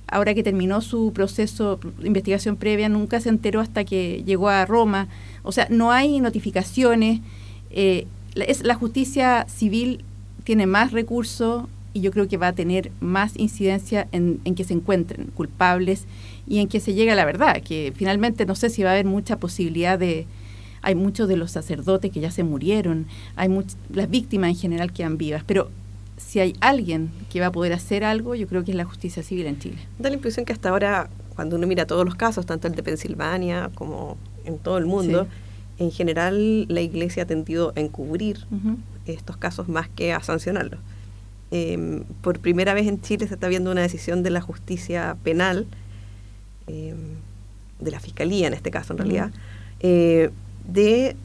ahora 0.08 0.34
que 0.34 0.44
terminó 0.44 0.82
su 0.82 1.12
proceso 1.14 1.80
de 1.98 2.08
investigación 2.08 2.58
previa, 2.58 2.90
nunca 2.90 3.20
se 3.20 3.30
enteró 3.30 3.62
hasta 3.62 3.86
que 3.86 4.22
llegó 4.26 4.50
a 4.50 4.66
Roma. 4.66 5.08
O 5.44 5.52
sea, 5.52 5.68
no 5.70 5.92
hay 5.92 6.20
notificaciones. 6.20 7.22
Eh, 7.72 8.06
es, 8.36 8.64
la 8.64 8.76
justicia 8.76 9.48
civil 9.48 10.04
tiene 10.44 10.68
más 10.68 10.92
recursos 10.92 11.66
y 11.94 12.02
yo 12.02 12.12
creo 12.12 12.28
que 12.28 12.38
va 12.38 12.50
a 12.50 12.54
tener 12.54 12.92
más 13.00 13.34
incidencia 13.38 14.08
en, 14.12 14.40
en, 14.44 14.56
que 14.56 14.64
se 14.66 14.74
encuentren 14.74 15.32
culpables 15.34 16.06
y 16.48 16.60
en 16.60 16.68
que 16.68 16.80
se 16.80 16.94
llegue 16.94 17.12
a 17.12 17.16
la 17.16 17.26
verdad, 17.26 17.62
que 17.64 17.92
finalmente 17.96 18.46
no 18.46 18.56
sé 18.56 18.70
si 18.70 18.84
va 18.84 18.90
a 18.90 18.94
haber 18.94 19.06
mucha 19.06 19.38
posibilidad 19.40 19.98
de, 19.98 20.28
hay 20.82 20.96
muchos 20.96 21.28
de 21.28 21.38
los 21.38 21.52
sacerdotes 21.52 22.12
que 22.12 22.20
ya 22.20 22.32
se 22.32 22.44
murieron, 22.44 23.08
hay 23.36 23.50
las 23.94 24.10
víctimas 24.10 24.50
en 24.50 24.56
general 24.56 24.94
que 24.94 25.04
han 25.04 25.18
vivas, 25.18 25.44
pero 25.46 25.70
si 26.18 26.40
hay 26.40 26.56
alguien 26.60 27.12
que 27.30 27.40
va 27.40 27.48
a 27.48 27.52
poder 27.52 27.74
hacer 27.74 28.04
algo, 28.04 28.36
yo 28.36 28.48
creo 28.48 28.64
que 28.64 28.72
es 28.72 28.78
la 28.78 28.86
justicia 28.86 29.24
civil 29.24 29.46
en 29.46 29.60
Chile. 29.60 29.78
Da 30.00 30.10
la 30.10 30.16
impresión 30.16 30.46
que 30.46 30.54
hasta 30.54 30.70
ahora, 30.70 31.10
cuando 31.36 31.56
uno 31.56 31.68
mira 31.68 31.86
todos 31.86 32.06
los 32.06 32.16
casos, 32.16 32.46
tanto 32.46 32.68
el 32.68 32.76
de 32.76 32.84
Pensilvania 32.84 33.70
como 33.76 34.18
en 34.46 34.58
todo 34.58 34.78
el 34.78 34.86
mundo, 34.86 35.28
en 35.78 35.92
general 35.92 36.68
la 36.68 36.82
Iglesia 36.82 37.24
ha 37.24 37.26
tendido 37.26 37.72
a 37.76 37.80
encubrir 37.80 38.40
estos 39.06 39.38
casos 39.38 39.70
más 39.70 39.88
que 39.90 40.12
a 40.12 40.22
sancionarlos. 40.22 40.80
Em, 41.52 42.04
por 42.22 42.40
primera 42.40 42.74
vez 42.74 42.88
en 42.88 43.00
Chile 43.00 43.28
se 43.28 43.36
está 43.36 43.48
viendo 43.48 43.72
una 43.72 43.82
decisión 43.82 44.22
de 44.22 44.32
la 44.32 44.42
justicia 44.42 45.16
penal, 45.24 45.66
em, 46.68 46.98
de 47.80 47.92
la 47.92 48.00
Fiscalía 48.00 48.48
en 48.48 48.54
este 48.54 48.72
caso 48.72 48.94
en 48.94 48.98
realidad, 48.98 49.32
eh, 49.80 50.32
de 50.68 51.16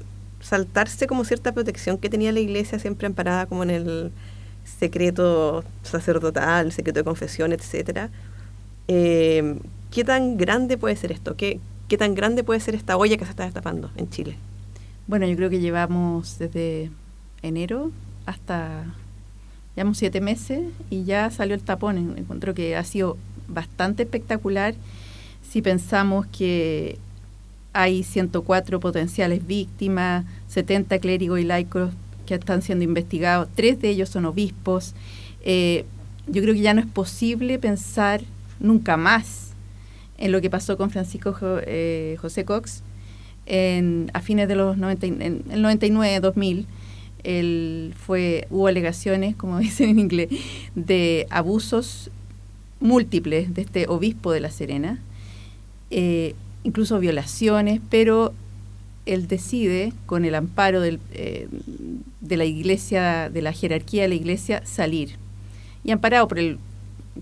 saltarse 0.40 1.06
como 1.06 1.24
cierta 1.24 1.52
protección 1.52 1.98
que 1.98 2.08
tenía 2.08 2.32
la 2.32 2.40
iglesia 2.40 2.78
siempre 2.78 3.06
amparada 3.06 3.46
como 3.46 3.62
en 3.62 3.70
el 3.70 4.12
secreto 4.64 5.64
sacerdotal, 5.82 6.72
secreto 6.72 7.00
de 7.00 7.04
confesión, 7.04 7.52
etcétera. 7.52 8.10
Eh, 8.88 9.58
¿Qué 9.90 10.04
tan 10.04 10.36
grande 10.36 10.78
puede 10.78 10.96
ser 10.96 11.12
esto? 11.12 11.36
¿Qué, 11.36 11.60
¿Qué 11.88 11.98
tan 11.98 12.14
grande 12.14 12.44
puede 12.44 12.60
ser 12.60 12.74
esta 12.74 12.96
olla 12.96 13.16
que 13.16 13.24
se 13.24 13.30
está 13.30 13.44
destapando 13.44 13.90
en 13.96 14.08
Chile? 14.08 14.36
Bueno, 15.06 15.26
yo 15.26 15.36
creo 15.36 15.50
que 15.50 15.60
llevamos 15.60 16.38
desde 16.38 16.90
enero 17.42 17.90
hasta, 18.24 18.84
llevamos 19.76 19.98
siete 19.98 20.20
meses 20.20 20.62
y 20.90 21.04
ya 21.04 21.30
salió 21.30 21.54
el 21.54 21.62
tapón. 21.62 22.14
Encuentro 22.16 22.54
que 22.54 22.76
ha 22.76 22.84
sido 22.84 23.16
bastante 23.48 24.04
espectacular 24.04 24.74
si 25.42 25.60
pensamos 25.60 26.26
que 26.26 26.98
hay 27.72 28.02
104 28.02 28.80
potenciales 28.80 29.46
víctimas, 29.46 30.24
70 30.48 30.98
clérigos 30.98 31.40
y 31.40 31.44
laicos 31.44 31.90
que 32.26 32.34
están 32.34 32.62
siendo 32.62 32.84
investigados, 32.84 33.48
tres 33.54 33.80
de 33.80 33.90
ellos 33.90 34.08
son 34.08 34.26
obispos. 34.26 34.94
Eh, 35.42 35.84
yo 36.26 36.42
creo 36.42 36.54
que 36.54 36.60
ya 36.60 36.74
no 36.74 36.80
es 36.80 36.86
posible 36.86 37.58
pensar 37.58 38.22
nunca 38.60 38.96
más 38.96 39.52
en 40.18 40.32
lo 40.32 40.40
que 40.40 40.50
pasó 40.50 40.76
con 40.76 40.90
Francisco 40.90 41.34
eh, 41.42 42.16
José 42.20 42.44
Cox 42.44 42.82
en, 43.46 44.10
a 44.14 44.20
fines 44.20 44.48
de 44.48 44.54
los 44.54 44.76
90, 44.76 45.06
en 45.06 45.44
el 45.50 45.62
99, 45.62 46.20
2000. 46.20 46.66
Él 47.24 47.94
fue, 47.96 48.46
hubo 48.50 48.66
alegaciones, 48.66 49.34
como 49.36 49.58
dicen 49.60 49.90
en 49.90 49.98
inglés, 49.98 50.28
de 50.74 51.26
abusos 51.30 52.10
múltiples 52.80 53.54
de 53.54 53.62
este 53.62 53.86
obispo 53.88 54.32
de 54.32 54.40
La 54.40 54.50
Serena, 54.50 54.98
eh, 55.90 56.34
incluso 56.64 56.98
violaciones, 56.98 57.80
pero 57.90 58.32
él 59.06 59.26
decide, 59.26 59.92
con 60.06 60.24
el 60.24 60.34
amparo 60.34 60.80
del, 60.80 61.00
eh, 61.12 61.48
de 62.20 62.36
la 62.36 62.44
iglesia, 62.44 63.30
de 63.30 63.42
la 63.42 63.52
jerarquía 63.52 64.02
de 64.02 64.08
la 64.08 64.14
iglesia, 64.14 64.64
salir. 64.64 65.16
Y 65.84 65.90
amparado 65.90 66.28
por 66.28 66.38
el 66.38 66.58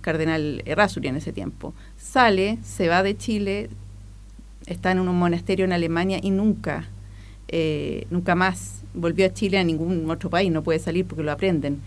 cardenal 0.03 0.63
Errázuri 0.67 1.09
en 1.09 1.17
ese 1.17 1.33
tiempo. 1.33 1.75
Sale, 1.97 2.59
se 2.63 2.89
va 2.89 3.03
de 3.03 3.17
Chile, 3.17 3.71
está 4.67 4.93
en 4.93 5.01
un 5.01 5.19
monasterio 5.19 5.65
en 5.65 5.73
Alemania 5.73 6.21
y 6.23 6.31
nunca, 6.31 6.87
eh, 7.49 8.07
nunca 8.11 8.35
más 8.35 8.83
volvió 8.93 9.27
a 9.27 9.33
Chile 9.33 9.59
a 9.59 9.65
ningún 9.65 10.09
otro 10.11 10.29
país, 10.29 10.53
no 10.53 10.63
puede 10.63 10.79
salir 10.79 11.07
porque 11.07 11.23
lo 11.23 11.33
aprenden, 11.33 11.81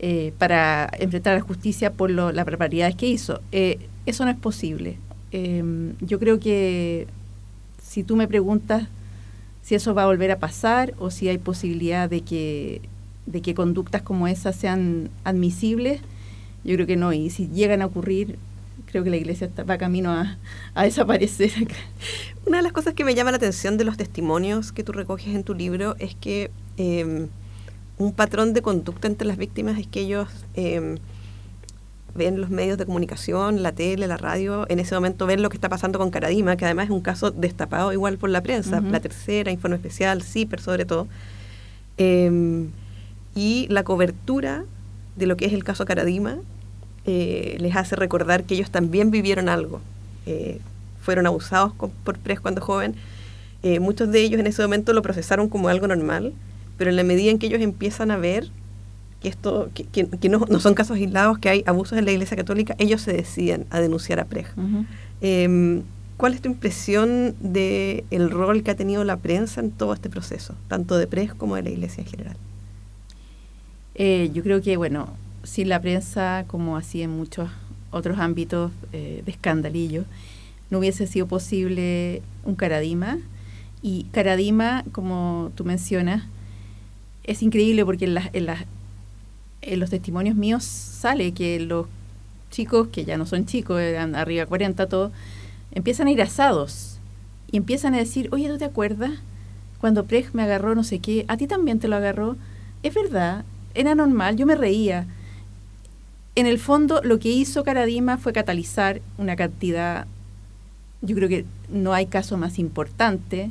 eh, 0.00 0.32
para 0.38 0.90
enfrentar 0.98 1.32
a 1.32 1.36
la 1.38 1.42
justicia 1.42 1.92
por 1.92 2.10
lo, 2.10 2.30
las 2.30 2.44
barbaridades 2.44 2.94
que 2.94 3.06
hizo. 3.06 3.40
Eso 3.50 4.24
no 4.24 4.30
es 4.30 4.36
posible. 4.36 4.98
Yo 5.32 6.18
creo 6.18 6.40
que 6.40 7.06
si 7.82 8.02
tú 8.02 8.16
me 8.16 8.28
preguntas 8.28 8.88
si 9.68 9.74
eso 9.74 9.92
va 9.92 10.04
a 10.04 10.06
volver 10.06 10.30
a 10.30 10.38
pasar 10.38 10.94
o 10.98 11.10
si 11.10 11.28
hay 11.28 11.36
posibilidad 11.36 12.08
de 12.08 12.22
que, 12.22 12.80
de 13.26 13.42
que 13.42 13.52
conductas 13.52 14.00
como 14.00 14.26
esas 14.26 14.56
sean 14.56 15.10
admisibles, 15.24 16.00
yo 16.64 16.74
creo 16.76 16.86
que 16.86 16.96
no. 16.96 17.12
Y 17.12 17.28
si 17.28 17.48
llegan 17.48 17.82
a 17.82 17.86
ocurrir, 17.86 18.38
creo 18.86 19.04
que 19.04 19.10
la 19.10 19.18
iglesia 19.18 19.50
va 19.68 19.76
camino 19.76 20.10
a, 20.10 20.38
desaparecer. 20.82 21.68
Una 22.46 22.56
de 22.56 22.62
las 22.62 22.72
cosas 22.72 22.94
que 22.94 23.04
me 23.04 23.14
llama 23.14 23.30
la 23.30 23.36
atención 23.36 23.76
de 23.76 23.84
los 23.84 23.98
testimonios 23.98 24.72
que 24.72 24.84
tú 24.84 24.92
recoges 24.92 25.34
en 25.34 25.44
tu 25.44 25.52
libro 25.52 25.96
es 25.98 26.14
que 26.14 26.50
em, 26.78 27.28
un 27.98 28.12
patrón 28.12 28.54
de 28.54 28.62
conducta 28.62 29.06
entre 29.06 29.28
las 29.28 29.36
víctimas 29.36 29.78
es 29.78 29.86
que 29.86 30.00
ellos 30.00 30.30
em, 30.54 30.96
ven 32.14 32.40
los 32.40 32.50
medios 32.50 32.78
de 32.78 32.86
comunicación, 32.86 33.62
la 33.62 33.72
tele, 33.72 34.06
la 34.06 34.16
radio, 34.16 34.66
en 34.68 34.78
ese 34.78 34.94
momento 34.94 35.26
ven 35.26 35.42
lo 35.42 35.50
que 35.50 35.56
está 35.56 35.68
pasando 35.68 35.98
con 35.98 36.10
Caradima, 36.10 36.56
que 36.56 36.64
además 36.64 36.86
es 36.86 36.90
un 36.90 37.00
caso 37.00 37.30
destapado 37.30 37.92
igual 37.92 38.18
por 38.18 38.30
la 38.30 38.42
prensa, 38.42 38.80
la 38.80 39.00
tercera, 39.00 39.50
Informe 39.50 39.76
Especial, 39.76 40.22
CIPER 40.22 40.60
sobre 40.60 40.84
todo, 40.84 41.06
em, 41.96 42.68
y 43.34 43.66
la 43.68 43.84
cobertura 43.84 44.64
de 45.16 45.26
lo 45.26 45.36
que 45.36 45.46
es 45.46 45.52
el 45.52 45.64
caso 45.64 45.84
Caradima 45.84 46.36
eh, 47.04 47.56
les 47.60 47.74
hace 47.76 47.96
recordar 47.96 48.44
que 48.44 48.54
ellos 48.54 48.70
también 48.70 49.10
vivieron 49.10 49.48
algo, 49.48 49.80
eh, 50.26 50.60
fueron 51.00 51.26
abusados 51.26 51.72
por 51.74 52.18
PRES 52.18 52.40
cuando 52.40 52.60
joven, 52.60 52.94
eh, 53.62 53.80
muchos 53.80 54.10
de 54.10 54.20
ellos 54.20 54.38
en 54.38 54.46
ese 54.46 54.62
momento 54.62 54.92
lo 54.92 55.02
procesaron 55.02 55.48
como 55.48 55.68
algo 55.68 55.88
normal, 55.88 56.32
pero 56.76 56.90
en 56.90 56.96
la 56.96 57.02
medida 57.02 57.30
en 57.30 57.38
que 57.38 57.46
ellos 57.46 57.60
empiezan 57.60 58.10
a 58.10 58.16
ver 58.16 58.48
que 59.20 59.28
esto 59.28 59.70
que, 59.72 60.28
no, 60.28 60.60
son 60.60 60.74
casos 60.74 60.96
aislados, 60.96 61.38
que 61.38 61.48
hay 61.48 61.64
abusos 61.66 61.98
en 61.98 62.04
la 62.04 62.12
Iglesia 62.12 62.36
Católica, 62.36 62.74
ellos 62.78 63.02
se 63.02 63.12
deciden 63.12 63.66
a 63.70 63.80
denunciar 63.80 64.20
a 64.20 64.24
Preja. 64.24 64.54
Em, 65.20 65.82
¿Cuál 66.16 66.34
es 66.34 66.42
tu 66.42 66.48
impresión 66.48 67.36
del 67.38 68.04
el 68.10 68.30
rol 68.30 68.64
que 68.64 68.72
ha 68.72 68.76
tenido 68.76 69.04
la 69.04 69.18
prensa 69.18 69.60
en 69.60 69.70
todo 69.70 69.92
este 69.92 70.10
proceso, 70.10 70.54
tanto 70.66 70.96
de 70.96 71.06
Prej 71.06 71.36
como 71.36 71.54
de 71.54 71.62
la 71.62 71.70
Iglesia 71.70 72.02
en 72.02 72.08
general? 72.08 72.36
Eh, 73.94 74.30
yo 74.32 74.42
creo 74.42 74.60
que, 74.60 74.76
bueno, 74.76 75.12
sin 75.44 75.68
la 75.68 75.80
prensa, 75.80 76.44
como 76.48 76.76
así 76.76 77.02
en 77.02 77.10
muchos 77.10 77.48
otros 77.90 78.18
ámbitos 78.18 78.72
eh, 78.92 79.22
de 79.24 79.30
escandalillo, 79.30 80.04
no 80.70 80.78
hubiese 80.78 81.06
sido 81.06 81.26
posible 81.26 82.22
un 82.44 82.54
Caradima. 82.54 83.18
Y 83.80 84.04
Caradima, 84.12 84.84
como 84.92 85.52
tú 85.54 85.64
mencionas, 85.64 86.24
es 87.24 87.42
increíble 87.42 87.84
porque 87.84 88.06
en 88.06 88.14
las, 88.14 88.30
en 88.32 88.46
las 88.46 88.64
en 89.62 89.80
los 89.80 89.90
testimonios 89.90 90.36
míos 90.36 90.64
sale 90.64 91.32
que 91.32 91.60
los 91.60 91.86
chicos, 92.50 92.88
que 92.88 93.04
ya 93.04 93.16
no 93.18 93.26
son 93.26 93.46
chicos, 93.46 93.80
eran 93.80 94.14
arriba 94.14 94.42
de 94.42 94.46
40 94.46 94.86
todos, 94.86 95.12
empiezan 95.72 96.06
a 96.08 96.10
ir 96.10 96.22
asados 96.22 96.98
y 97.50 97.56
empiezan 97.56 97.94
a 97.94 97.98
decir, 97.98 98.28
oye, 98.32 98.48
¿tú 98.48 98.58
te 98.58 98.64
acuerdas? 98.64 99.12
Cuando 99.80 100.04
Preg 100.04 100.34
me 100.34 100.42
agarró 100.42 100.74
no 100.74 100.84
sé 100.84 100.98
qué, 100.98 101.24
a 101.28 101.36
ti 101.36 101.46
también 101.46 101.78
te 101.78 101.88
lo 101.88 101.96
agarró. 101.96 102.36
Es 102.82 102.94
verdad, 102.94 103.44
era 103.74 103.94
normal, 103.94 104.36
yo 104.36 104.46
me 104.46 104.56
reía. 104.56 105.06
En 106.34 106.46
el 106.46 106.58
fondo, 106.58 107.00
lo 107.02 107.18
que 107.18 107.30
hizo 107.30 107.64
Caradima 107.64 108.16
fue 108.16 108.32
catalizar 108.32 109.00
una 109.18 109.36
cantidad, 109.36 110.06
yo 111.00 111.14
creo 111.14 111.28
que 111.28 111.44
no 111.68 111.92
hay 111.92 112.06
caso 112.06 112.36
más 112.36 112.58
importante 112.58 113.50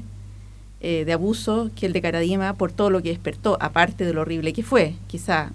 eh, 0.79 1.05
de 1.05 1.13
abuso 1.13 1.71
que 1.75 1.87
el 1.87 1.93
de 1.93 2.03
Caradima 2.03 2.53
por 2.53 2.71
todo 2.71 2.91
lo 2.91 3.01
que 3.01 3.09
despertó, 3.09 3.57
aparte 3.59 4.05
de 4.05 4.13
lo 4.13 4.21
horrible 4.21 4.53
que 4.53 4.61
fue, 4.61 4.93
quizá 5.07 5.51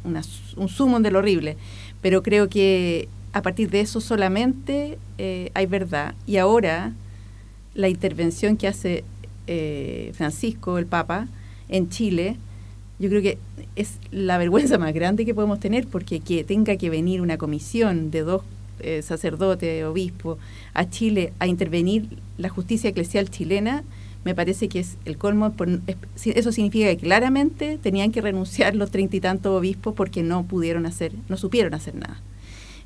un 0.57 0.69
sumo 0.69 0.99
de 0.99 1.13
lo 1.13 1.21
horrible, 1.21 1.57
pero 2.01 2.25
creo 2.25 2.49
que 2.49 3.09
a 3.33 3.41
partir 3.41 3.71
de 3.71 3.83
eso 3.83 4.01
solamente 4.01 4.99
eh, 5.19 5.53
hay 5.55 5.67
verdad. 5.67 6.17
Y 6.27 6.39
ahora 6.39 6.93
la 7.75 7.89
intervención 7.89 8.57
que 8.57 8.67
hace 8.67 9.05
eh, 9.47 10.11
Francisco, 10.15 10.77
el 10.77 10.87
Papa, 10.87 11.29
en 11.69 11.89
Chile, 11.89 12.37
yo 12.99 13.09
creo 13.09 13.23
que 13.23 13.39
es 13.77 13.99
la 14.11 14.39
vergüenza 14.39 14.77
más 14.77 14.93
grande 14.93 15.25
que 15.25 15.37
podemos 15.37 15.61
tener, 15.61 15.87
porque 15.87 16.19
que 16.19 16.43
tenga 16.43 16.77
que 16.77 16.91
venir 16.91 17.21
una 17.21 17.39
comisión 17.39 18.11
de 18.11 18.23
dos 18.23 18.43
sacerdotes, 19.03 19.85
obispos, 19.85 20.39
a 20.75 20.91
Chile 20.91 21.33
a 21.39 21.47
intervenir 21.47 22.09
la 22.37 22.49
justicia 22.49 22.91
eclesial 22.91 23.31
chilena, 23.31 23.85
me 24.25 24.35
parece 24.35 24.69
que 24.69 24.81
es 24.81 24.97
el 25.05 25.19
colmo. 25.19 25.53
eso 26.25 26.53
significa 26.53 26.89
que 26.89 26.97
claramente 26.97 27.79
tenían 27.83 28.13
que 28.13 28.21
renunciar 28.21 28.75
los 28.75 28.91
treinta 28.91 29.17
y 29.17 29.21
tantos 29.21 29.59
obispos 29.59 29.95
porque 29.95 30.23
no 30.23 30.45
pudieron 30.45 30.87
hacer, 30.87 31.13
no 31.29 31.37
supieron 31.37 31.75
hacer 31.75 31.95
nada. 31.95 32.21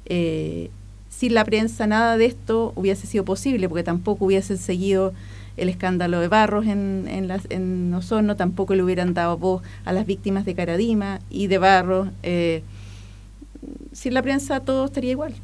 Eh, 0.07 0.70
sin 1.09 1.35
la 1.35 1.44
prensa 1.44 1.87
nada 1.87 2.16
de 2.16 2.27
esto 2.27 2.72
hubiese 2.77 3.07
sido 3.07 3.25
posible 3.25 3.68
porque 3.68 3.83
tampoco 3.83 4.27
hubiesen 4.27 4.59
seguido 4.59 5.12
el 5.57 5.68
escándalo 5.68 6.20
de 6.20 6.29
Barros 6.29 6.66
en, 6.66 7.07
en, 7.09 7.29
las, 7.29 7.46
en 7.51 7.92
Osorno, 7.94 8.37
tampoco 8.37 8.75
le 8.75 8.83
hubieran 8.83 9.14
dado 9.14 9.38
voz 9.38 9.62
a 9.85 9.92
las 9.92 10.07
víctimas 10.07 10.44
de 10.44 10.55
Caradima 10.55 11.20
y 11.31 11.46
de 11.46 11.59
Barros. 11.59 12.09
Eh, 12.22 12.62
sin 13.92 14.12
la 14.12 14.22
prensa 14.22 14.61
todo 14.61 14.85
estaría 14.85 15.12
igual. 15.12 15.35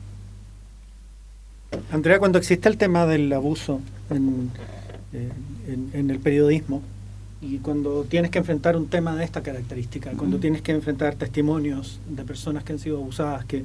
Andrea, 1.91 2.19
cuando 2.19 2.39
existe 2.39 2.69
el 2.69 2.77
tema 2.77 3.07
del 3.07 3.33
abuso 3.33 3.81
en, 4.11 4.51
eh, 5.15 5.31
en, 5.67 6.11
el 6.11 6.19
periodismo 6.19 6.83
y 7.41 7.59
cuando 7.59 8.05
tienes 8.05 8.31
que 8.31 8.39
enfrentar 8.39 8.77
un 8.77 8.87
tema 8.87 9.17
de 9.17 9.25
esta 9.25 9.43
característica, 9.43 10.13
cuando 10.13 10.39
tienes 10.39 10.63
que 10.63 10.73
enfrentar 10.73 11.17
testimonios 11.17 12.01
de 12.09 12.23
personas 12.25 12.63
que 12.63 12.73
han 12.73 12.79
sido 12.79 12.99
abusadas, 12.99 13.45
que 13.45 13.65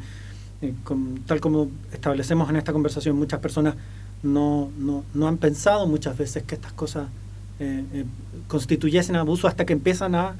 eh, 0.61 0.73
tal 1.27 1.39
como 1.39 1.69
establecemos 1.93 2.49
en 2.49 2.55
esta 2.55 2.73
conversación, 2.73 3.15
muchas 3.15 3.39
personas 3.39 3.75
no, 4.23 4.71
no, 4.79 5.03
no 5.13 5.27
han 5.27 5.37
pensado 5.37 5.85
muchas 5.85 6.17
veces 6.17 6.43
que 6.43 6.55
estas 6.55 6.73
cosas 6.73 7.07
eh, 7.59 8.05
constituyesen 8.47 9.15
abuso 9.15 9.47
hasta 9.47 9.65
que 9.65 9.73
empiezan 9.73 10.15
a 10.15 10.35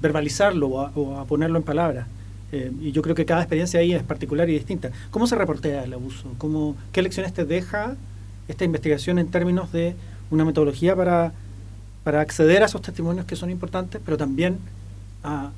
verbalizarlo 0.00 0.68
o 0.68 1.16
a, 1.16 1.24
ponerlo 1.26 1.58
en 1.58 1.62
palabras. 1.62 2.08
y 2.52 2.90
yo 2.90 3.02
creo 3.02 3.14
que 3.14 3.24
cada 3.24 3.42
experiencia 3.42 3.78
ahí 3.78 3.92
es 3.92 4.02
particular 4.02 4.48
y 4.50 4.54
distinta. 4.54 4.90
¿Cómo 5.12 5.28
se 5.28 5.36
reportea 5.36 5.84
el 5.84 5.92
abuso? 5.92 6.32
¿Cómo, 6.38 6.74
¿Qué 6.92 7.02
lecciones 7.02 7.32
te 7.32 7.44
deja 7.44 7.96
esta 8.48 8.64
investigación 8.64 9.18
en 9.18 9.28
términos 9.28 9.70
de 9.70 9.94
una 10.30 10.44
metodología 10.44 10.94
para, 10.94 11.32
para 12.04 12.20
acceder 12.20 12.62
a 12.62 12.66
esos 12.66 12.82
testimonios 12.82 13.26
que 13.26 13.36
son 13.36 13.50
importantes, 13.50 14.00
pero 14.04 14.16
también 14.16 14.58
a, 15.24 15.50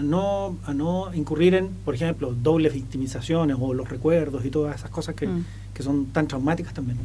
no, 0.00 0.56
a 0.64 0.74
no 0.74 1.12
incurrir 1.14 1.54
en, 1.54 1.68
por 1.84 1.94
ejemplo, 1.94 2.32
dobles 2.32 2.74
victimizaciones 2.74 3.56
o 3.58 3.74
los 3.74 3.88
recuerdos 3.88 4.44
y 4.44 4.50
todas 4.50 4.76
esas 4.76 4.90
cosas 4.90 5.14
que, 5.14 5.26
mm. 5.26 5.44
que 5.74 5.82
son 5.82 6.06
tan 6.06 6.26
traumáticas 6.28 6.74
también. 6.74 6.98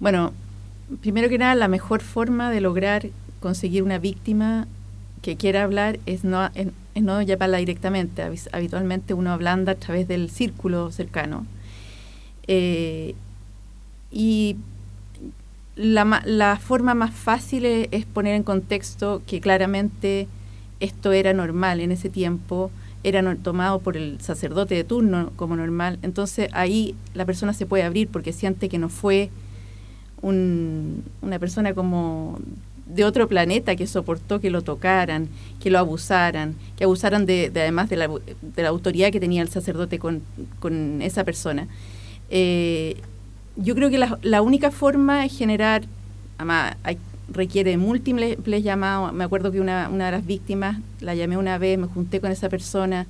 Bueno, 0.00 0.32
primero 1.00 1.28
que 1.28 1.38
nada, 1.38 1.54
la 1.54 1.68
mejor 1.68 2.02
forma 2.02 2.50
de 2.50 2.60
lograr 2.60 3.06
conseguir 3.40 3.82
una 3.82 3.98
víctima 3.98 4.66
que 5.22 5.36
quiera 5.36 5.62
hablar 5.62 5.98
es 6.04 6.24
no, 6.24 6.50
es, 6.54 6.68
no 6.94 7.22
llamarla 7.22 7.58
directamente. 7.58 8.22
Habitualmente 8.52 9.14
uno 9.14 9.32
hablando 9.32 9.70
a 9.70 9.74
través 9.74 10.06
del 10.06 10.30
círculo 10.30 10.90
cercano. 10.90 11.46
Eh, 12.46 13.14
y 14.10 14.56
la, 15.76 16.22
la 16.24 16.56
forma 16.56 16.94
más 16.94 17.12
fácil 17.12 17.64
es, 17.66 18.04
poner 18.06 18.34
en 18.34 18.42
contexto 18.42 19.22
que 19.26 19.40
claramente 19.40 20.28
esto 20.80 21.12
era 21.12 21.32
normal 21.32 21.80
en 21.80 21.92
ese 21.92 22.08
tiempo, 22.08 22.70
era 23.02 23.34
tomado 23.36 23.80
por 23.80 23.96
el 23.96 24.20
sacerdote 24.20 24.74
de 24.74 24.84
turno 24.84 25.32
como 25.36 25.56
normal. 25.56 25.98
Entonces 26.02 26.48
ahí 26.52 26.94
la 27.14 27.24
persona 27.24 27.52
se 27.52 27.66
puede 27.66 27.82
abrir 27.82 28.08
porque 28.08 28.32
siente 28.32 28.68
que 28.68 28.78
no 28.78 28.88
fue 28.88 29.30
una 30.22 31.38
persona 31.38 31.74
como 31.74 32.38
de 32.86 33.04
otro 33.04 33.28
planeta 33.28 33.76
que 33.76 33.86
soportó 33.86 34.40
que 34.40 34.50
lo 34.50 34.62
tocaran, 34.62 35.28
que 35.60 35.70
lo 35.70 35.78
abusaran, 35.78 36.54
que 36.76 36.84
abusaran 36.84 37.26
de, 37.26 37.50
además 37.54 37.90
de 37.90 37.96
la, 37.96 38.68
autoridad 38.68 39.10
que 39.10 39.20
tenía 39.20 39.42
el 39.42 39.48
sacerdote 39.48 39.98
con, 39.98 40.22
con 40.60 41.02
esa 41.02 41.24
persona. 41.24 41.66
Eh, 42.30 42.96
yo 43.56 43.74
creo 43.74 43.90
que 43.90 43.98
la, 43.98 44.18
la 44.22 44.42
única 44.42 44.70
forma 44.70 45.24
es 45.24 45.36
generar, 45.36 45.84
además 46.38 46.76
requiere 47.32 47.76
múltiples 47.76 48.62
llamados, 48.62 49.12
me 49.12 49.24
acuerdo 49.24 49.50
que 49.50 49.60
una, 49.60 49.88
una 49.88 50.06
de 50.06 50.12
las 50.12 50.26
víctimas 50.26 50.78
la 51.00 51.14
llamé 51.14 51.36
una 51.36 51.58
vez, 51.58 51.78
me 51.78 51.86
junté 51.86 52.20
con 52.20 52.30
esa 52.30 52.48
persona 52.48 53.06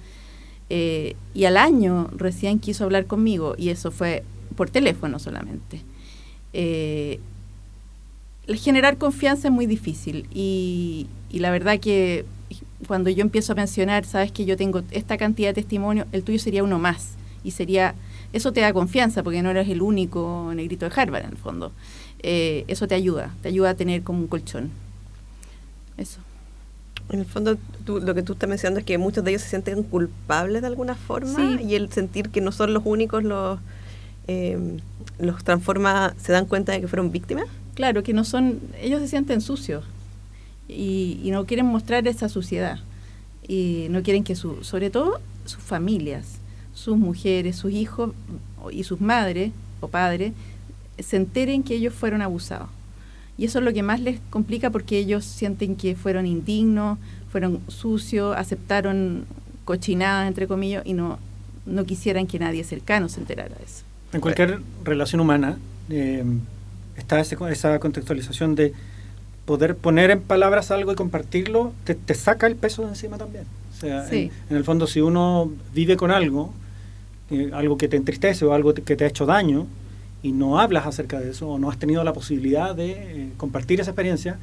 eh, 0.70 1.16
y 1.34 1.44
al 1.44 1.56
año 1.56 2.08
recién 2.16 2.58
quiso 2.58 2.84
hablar 2.84 3.06
conmigo 3.06 3.54
y 3.58 3.70
eso 3.70 3.90
fue 3.90 4.22
por 4.56 4.70
teléfono 4.70 5.18
solamente. 5.18 5.82
Eh, 6.52 7.20
generar 8.48 8.98
confianza 8.98 9.48
es 9.48 9.54
muy 9.54 9.66
difícil 9.66 10.26
y, 10.32 11.06
y, 11.30 11.40
la 11.40 11.50
verdad 11.50 11.80
que 11.80 12.24
cuando 12.86 13.10
yo 13.10 13.22
empiezo 13.22 13.52
a 13.52 13.56
mencionar, 13.56 14.04
sabes 14.04 14.30
que 14.30 14.44
yo 14.44 14.56
tengo 14.56 14.82
esta 14.90 15.16
cantidad 15.16 15.48
de 15.48 15.54
testimonio, 15.54 16.06
el 16.12 16.22
tuyo 16.22 16.38
sería 16.38 16.62
uno 16.62 16.78
más 16.78 17.14
y 17.42 17.50
sería, 17.50 17.94
eso 18.34 18.52
te 18.52 18.60
da 18.60 18.72
confianza 18.72 19.22
porque 19.22 19.42
no 19.42 19.50
eres 19.50 19.68
el 19.68 19.80
único 19.80 20.52
negrito 20.54 20.88
de 20.88 21.00
Harvard 21.00 21.24
en 21.24 21.30
el 21.30 21.36
fondo. 21.36 21.70
Eh, 22.18 22.64
eso 22.66 22.88
te 22.88 22.96
ayuda, 22.96 23.32
te 23.42 23.48
ayuda 23.48 23.70
a 23.70 23.74
tener 23.74 24.02
como 24.02 24.18
un 24.18 24.26
colchón. 24.26 24.70
Eso. 25.96 26.18
En 27.10 27.20
el 27.20 27.26
fondo, 27.26 27.56
lo 27.86 28.14
que 28.14 28.22
tú 28.22 28.32
estás 28.32 28.48
mencionando 28.48 28.80
es 28.80 28.86
que 28.86 28.98
muchos 28.98 29.22
de 29.22 29.30
ellos 29.30 29.42
se 29.42 29.50
sienten 29.50 29.84
culpables 29.84 30.62
de 30.62 30.66
alguna 30.66 30.96
forma 30.96 31.60
y 31.62 31.76
el 31.76 31.92
sentir 31.92 32.30
que 32.30 32.40
no 32.40 32.50
son 32.50 32.74
los 32.74 32.82
únicos 32.84 33.22
los, 33.22 33.60
eh, 34.26 34.78
los 35.20 35.44
transforma, 35.44 36.14
se 36.18 36.32
dan 36.32 36.46
cuenta 36.46 36.72
de 36.72 36.80
que 36.80 36.88
fueron 36.88 37.12
víctimas. 37.12 37.46
Claro, 37.74 38.02
que 38.02 38.14
no 38.14 38.24
son, 38.24 38.60
ellos 38.80 39.00
se 39.00 39.08
sienten 39.08 39.40
sucios 39.40 39.84
y, 40.66 41.20
y 41.22 41.30
no 41.30 41.46
quieren 41.46 41.66
mostrar 41.66 42.08
esa 42.08 42.28
suciedad 42.28 42.80
y 43.46 43.86
no 43.90 44.02
quieren 44.02 44.24
que 44.24 44.34
su, 44.34 44.64
sobre 44.64 44.90
todo 44.90 45.20
sus 45.44 45.62
familias, 45.62 46.40
sus 46.74 46.96
mujeres, 46.96 47.56
sus 47.56 47.72
hijos 47.72 48.12
y 48.70 48.84
sus 48.84 49.00
madres 49.00 49.52
o 49.80 49.88
padres 49.88 50.32
se 50.98 51.16
enteren 51.16 51.62
que 51.62 51.74
ellos 51.74 51.94
fueron 51.94 52.22
abusados. 52.22 52.68
Y 53.36 53.46
eso 53.46 53.58
es 53.58 53.64
lo 53.64 53.72
que 53.72 53.82
más 53.82 54.00
les 54.00 54.20
complica 54.30 54.70
porque 54.70 54.98
ellos 54.98 55.24
sienten 55.24 55.74
que 55.76 55.96
fueron 55.96 56.26
indignos, 56.26 56.98
fueron 57.30 57.60
sucios, 57.68 58.36
aceptaron 58.36 59.24
cochinadas, 59.64 60.28
entre 60.28 60.46
comillas, 60.46 60.84
y 60.86 60.92
no, 60.92 61.18
no 61.66 61.84
quisieran 61.84 62.26
que 62.26 62.38
nadie 62.38 62.62
cercano 62.62 63.08
se 63.08 63.20
enterara 63.20 63.54
de 63.56 63.64
eso. 63.64 63.82
En 64.12 64.20
cualquier 64.20 64.60
relación 64.84 65.20
humana 65.20 65.58
eh, 65.90 66.24
está 66.96 67.20
esa 67.20 67.78
contextualización 67.80 68.54
de 68.54 68.72
poder 69.44 69.76
poner 69.76 70.10
en 70.10 70.20
palabras 70.20 70.70
algo 70.70 70.92
y 70.92 70.94
compartirlo, 70.94 71.72
te, 71.84 72.14
saca 72.14 72.46
el 72.46 72.56
peso 72.56 72.82
de 72.82 72.88
encima 72.88 73.18
también. 73.18 73.44
O 73.72 73.80
sea, 73.80 74.08
en, 74.08 74.30
el 74.50 74.64
fondo, 74.64 74.86
si 74.86 75.00
uno 75.00 75.50
vive 75.74 75.96
con 75.96 76.10
algo, 76.10 76.54
eh, 77.34 77.50
algo 77.52 77.76
que 77.76 77.88
te 77.88 77.96
entristece 77.96 78.44
o 78.44 78.52
algo 78.52 78.74
que 78.74 78.96
te 78.96 79.04
ha 79.04 79.08
hecho 79.08 79.26
daño, 79.26 79.66
y 80.24 80.32
no 80.32 80.58
hablas 80.58 80.86
acerca 80.86 81.20
de 81.20 81.30
eso 81.30 81.50
o 81.50 81.58
no 81.58 81.70
has 81.70 81.78
tenido 81.78 82.02
la 82.02 82.14
posibilidad 82.14 82.74
de 82.74 82.92
eh, 82.92 83.28
compartir 83.36 83.78
esa 83.80 83.90
experiencia, 83.90 84.38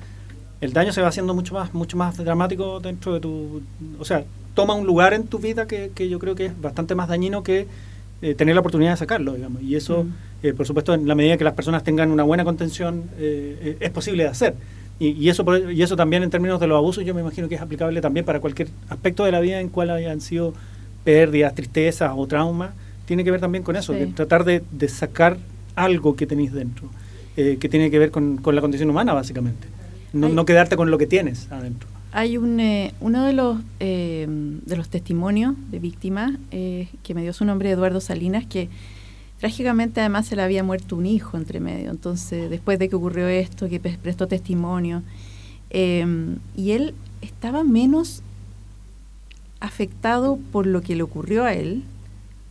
el 0.61 0.73
daño 0.73 0.93
se 0.93 1.01
va 1.01 1.07
haciendo 1.07 1.33
mucho 1.33 1.55
más, 1.55 1.73
mucho 1.73 1.97
más 1.97 2.15
dramático 2.17 2.79
dentro 2.79 3.15
de 3.15 3.19
tu... 3.19 3.63
O 3.97 4.05
sea, 4.05 4.23
toma 4.53 4.75
un 4.75 4.85
lugar 4.85 5.15
en 5.15 5.25
tu 5.25 5.39
vida 5.39 5.65
que, 5.65 5.91
que 5.95 6.07
yo 6.07 6.19
creo 6.19 6.35
que 6.35 6.45
es 6.45 6.61
bastante 6.61 6.93
más 6.93 7.07
dañino 7.07 7.41
que 7.41 7.65
eh, 8.21 8.35
tener 8.35 8.53
la 8.53 8.61
oportunidad 8.61 8.91
de 8.91 8.97
sacarlo, 8.97 9.33
digamos. 9.33 9.63
Y 9.63 9.75
eso, 9.75 10.03
mm. 10.03 10.13
eh, 10.43 10.53
por 10.53 10.67
supuesto, 10.67 10.93
en 10.93 11.07
la 11.07 11.15
medida 11.15 11.35
que 11.35 11.43
las 11.43 11.55
personas 11.55 11.83
tengan 11.83 12.11
una 12.11 12.21
buena 12.21 12.43
contención, 12.43 13.05
es 13.17 13.89
posible 13.89 14.21
de 14.21 14.29
hacer. 14.29 14.53
Y, 14.99 15.13
y, 15.13 15.29
eso, 15.29 15.43
y 15.71 15.81
eso 15.81 15.95
también 15.95 16.21
en 16.21 16.29
términos 16.29 16.59
de 16.59 16.67
los 16.67 16.77
abusos, 16.77 17.03
yo 17.03 17.15
me 17.15 17.21
imagino 17.21 17.49
que 17.49 17.55
es 17.55 17.61
aplicable 17.61 18.01
también 18.01 18.23
para 18.23 18.39
cualquier 18.39 18.67
aspecto 18.87 19.25
de 19.25 19.31
la 19.31 19.39
vida 19.39 19.59
en 19.59 19.69
cual 19.69 19.89
hayan 19.89 20.21
sido 20.21 20.53
pérdidas, 21.03 21.53
tristezas 21.55 22.11
o 22.15 22.27
traumas. 22.27 22.71
Tiene 23.05 23.23
que 23.23 23.31
ver 23.31 23.41
también 23.41 23.63
con 23.63 23.75
eso, 23.75 23.93
de 23.93 24.07
tratar 24.07 24.45
de, 24.45 24.63
de 24.71 24.87
sacar 24.87 25.37
algo 25.75 26.15
que 26.15 26.27
tenéis 26.27 26.53
dentro, 26.53 26.89
eh, 27.37 27.57
que 27.59 27.69
tiene 27.69 27.91
que 27.91 27.99
ver 27.99 28.11
con, 28.11 28.41
la 28.43 28.61
condición 28.61 28.89
humana, 28.89 29.13
básicamente. 29.13 29.67
No, 30.13 30.45
quedarte 30.45 30.75
con 30.75 30.91
lo 30.91 30.97
que 30.97 31.07
tienes 31.07 31.49
adentro. 31.51 31.87
Hay 32.11 32.37
un, 32.37 32.59
eh, 32.59 32.93
uno 32.99 33.25
de 33.25 33.31
los, 33.31 33.59
eh, 33.79 34.27
de 34.27 34.75
los 34.75 34.89
testimonios 34.89 35.55
de 35.71 35.79
víctimas 35.79 36.33
que 36.49 37.13
me 37.15 37.21
dio 37.21 37.31
su 37.31 37.45
nombre 37.45 37.71
Eduardo 37.71 38.01
Salinas, 38.01 38.45
que 38.45 38.67
trágicamente 39.39 40.01
además 40.01 40.27
se 40.27 40.35
le 40.35 40.41
había 40.41 40.63
muerto 40.63 40.97
un 40.97 41.05
hijo 41.05 41.37
entre 41.37 41.61
medio. 41.61 41.89
Entonces, 41.89 42.49
después 42.49 42.77
de 42.79 42.89
que 42.89 42.95
ocurrió 42.95 43.27
esto, 43.27 43.69
que 43.69 43.79
prestó 43.79 44.27
testimonio, 44.27 45.03
y 45.71 46.71
él 46.71 46.93
estaba 47.21 47.63
menos 47.63 48.23
afectado 49.61 50.37
por 50.51 50.67
lo 50.67 50.81
que 50.81 50.95
le 50.95 51.03
ocurrió 51.03 51.45
a 51.45 51.53
él, 51.53 51.83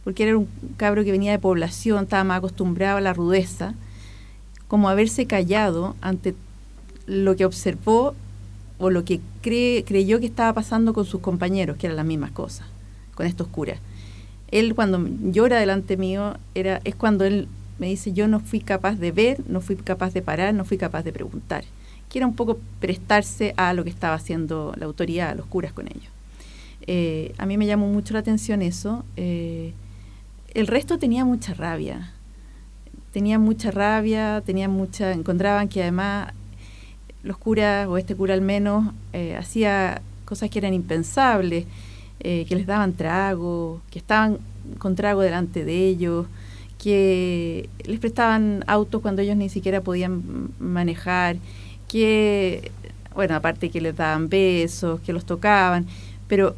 porque 0.04 0.22
era 0.22 0.38
un 0.38 0.48
cabro 0.78 1.04
que 1.04 1.12
venía 1.12 1.32
de 1.32 1.38
población, 1.38 2.04
estaba 2.04 2.24
más 2.24 2.38
acostumbrado 2.38 2.96
a 2.96 3.02
la 3.02 3.12
rudeza, 3.12 3.74
como 4.68 4.88
haberse 4.88 5.26
callado 5.26 5.94
ante 6.00 6.34
lo 7.06 7.36
que 7.36 7.44
observó 7.44 8.14
o 8.78 8.88
lo 8.88 9.04
que 9.04 9.20
creyó 9.42 10.20
que 10.20 10.26
estaba 10.26 10.54
pasando 10.54 10.94
con 10.94 11.04
sus 11.04 11.20
compañeros, 11.20 11.76
que 11.76 11.86
eran 11.86 11.96
las 11.96 12.06
mismas 12.06 12.30
cosas, 12.30 12.66
con 13.14 13.26
estos 13.26 13.48
curas. 13.48 13.78
Él 14.50 14.74
cuando 14.74 15.06
llora 15.30 15.58
delante 15.58 15.96
mío, 15.96 16.36
era, 16.54 16.80
es 16.84 16.94
cuando 16.94 17.24
él 17.24 17.46
me 17.78 17.88
dice, 17.88 18.12
yo 18.12 18.28
no 18.28 18.40
fui 18.40 18.60
capaz 18.60 18.96
de 18.96 19.10
ver, 19.12 19.42
no 19.48 19.60
fui 19.60 19.76
capaz 19.76 20.12
de 20.12 20.22
parar, 20.22 20.54
no 20.54 20.64
fui 20.64 20.78
capaz 20.78 21.02
de 21.02 21.12
preguntar. 21.12 21.64
Que 22.08 22.24
un 22.24 22.34
poco 22.34 22.58
prestarse 22.80 23.54
a 23.56 23.72
lo 23.72 23.84
que 23.84 23.90
estaba 23.90 24.14
haciendo 24.14 24.74
la 24.76 24.86
autoridad, 24.86 25.36
los 25.36 25.46
curas 25.46 25.72
con 25.72 25.86
ellos. 25.86 26.19
Eh, 26.92 27.34
a 27.38 27.46
mí 27.46 27.56
me 27.56 27.66
llamó 27.66 27.86
mucho 27.86 28.14
la 28.14 28.18
atención 28.18 28.62
eso. 28.62 29.04
Eh, 29.16 29.74
el 30.54 30.66
resto 30.66 30.98
tenía 30.98 31.24
mucha 31.24 31.54
rabia. 31.54 32.12
Tenía 33.12 33.38
mucha 33.38 33.70
rabia, 33.70 34.42
tenía 34.44 34.68
mucha, 34.68 35.12
encontraban 35.12 35.68
que 35.68 35.82
además 35.82 36.32
los 37.22 37.38
curas, 37.38 37.86
o 37.86 37.96
este 37.96 38.16
cura 38.16 38.34
al 38.34 38.40
menos, 38.40 38.92
eh, 39.12 39.36
hacía 39.36 40.02
cosas 40.24 40.50
que 40.50 40.58
eran 40.58 40.74
impensables, 40.74 41.64
eh, 42.18 42.44
que 42.48 42.56
les 42.56 42.66
daban 42.66 42.94
trago, 42.94 43.80
que 43.92 44.00
estaban 44.00 44.38
con 44.78 44.96
trago 44.96 45.20
delante 45.20 45.64
de 45.64 45.86
ellos, 45.86 46.26
que 46.76 47.68
les 47.84 48.00
prestaban 48.00 48.64
autos 48.66 49.00
cuando 49.00 49.22
ellos 49.22 49.36
ni 49.36 49.48
siquiera 49.48 49.80
podían 49.80 50.50
manejar, 50.58 51.36
que, 51.86 52.72
bueno, 53.14 53.36
aparte 53.36 53.70
que 53.70 53.80
les 53.80 53.94
daban 53.96 54.28
besos, 54.28 55.00
que 55.02 55.12
los 55.12 55.24
tocaban, 55.24 55.86
pero 56.26 56.56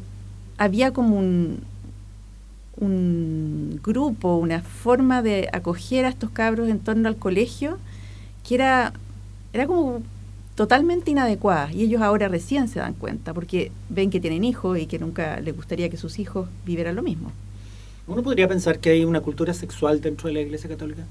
había 0.63 0.91
como 0.91 1.17
un, 1.17 1.59
un 2.77 3.81
grupo, 3.83 4.37
una 4.37 4.61
forma 4.61 5.21
de 5.21 5.49
acoger 5.51 6.05
a 6.05 6.09
estos 6.09 6.29
cabros 6.29 6.69
en 6.69 6.79
torno 6.79 7.09
al 7.09 7.17
colegio 7.17 7.77
que 8.47 8.55
era, 8.55 8.93
era 9.51 9.67
como 9.67 10.01
totalmente 10.55 11.11
inadecuada 11.11 11.69
y 11.73 11.83
ellos 11.83 12.01
ahora 12.01 12.29
recién 12.29 12.69
se 12.69 12.79
dan 12.79 12.93
cuenta 12.93 13.33
porque 13.33 13.71
ven 13.89 14.09
que 14.09 14.21
tienen 14.21 14.45
hijos 14.45 14.79
y 14.79 14.85
que 14.85 14.99
nunca 14.99 15.41
les 15.41 15.53
gustaría 15.53 15.89
que 15.89 15.97
sus 15.97 16.17
hijos 16.17 16.47
vivieran 16.65 16.95
lo 16.95 17.03
mismo. 17.03 17.31
¿Uno 18.07 18.23
podría 18.23 18.47
pensar 18.47 18.79
que 18.79 18.91
hay 18.91 19.03
una 19.03 19.19
cultura 19.19 19.53
sexual 19.53 19.99
dentro 19.99 20.27
de 20.27 20.33
la 20.35 20.41
Iglesia 20.41 20.69
Católica? 20.69 21.03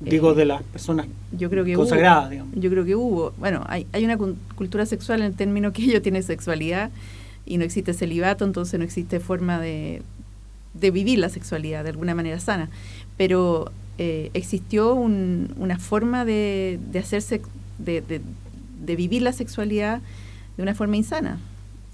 Digo, 0.00 0.32
eh, 0.32 0.34
de 0.34 0.44
las 0.46 0.64
personas 0.64 1.06
yo 1.30 1.48
creo 1.48 1.64
que 1.64 1.74
consagradas, 1.74 2.30
digamos. 2.30 2.54
Yo 2.56 2.70
creo 2.70 2.84
que 2.84 2.96
hubo. 2.96 3.32
Bueno, 3.38 3.64
hay, 3.68 3.86
hay 3.92 4.04
una 4.04 4.16
cultura 4.16 4.84
sexual 4.84 5.20
en 5.20 5.26
el 5.26 5.34
término 5.34 5.72
que 5.72 5.82
ellos 5.84 6.02
tienen 6.02 6.24
sexualidad 6.24 6.90
y 7.46 7.58
no 7.58 7.64
existe 7.64 7.94
celibato, 7.94 8.44
entonces 8.44 8.78
no 8.78 8.84
existe 8.84 9.20
forma 9.20 9.60
de, 9.60 10.02
de 10.74 10.90
vivir 10.90 11.18
la 11.18 11.28
sexualidad 11.28 11.84
de 11.84 11.90
alguna 11.90 12.14
manera 12.14 12.38
sana, 12.40 12.70
pero 13.16 13.70
eh, 13.98 14.30
existió 14.34 14.94
una 14.94 15.78
forma 15.78 16.24
de, 16.24 16.80
de 16.90 16.98
hacerse, 16.98 17.42
de, 17.78 18.00
de, 18.00 18.96
vivir 18.96 19.22
la 19.22 19.32
sexualidad 19.32 20.00
de 20.56 20.62
una 20.62 20.74
forma 20.74 20.96
insana, 20.96 21.38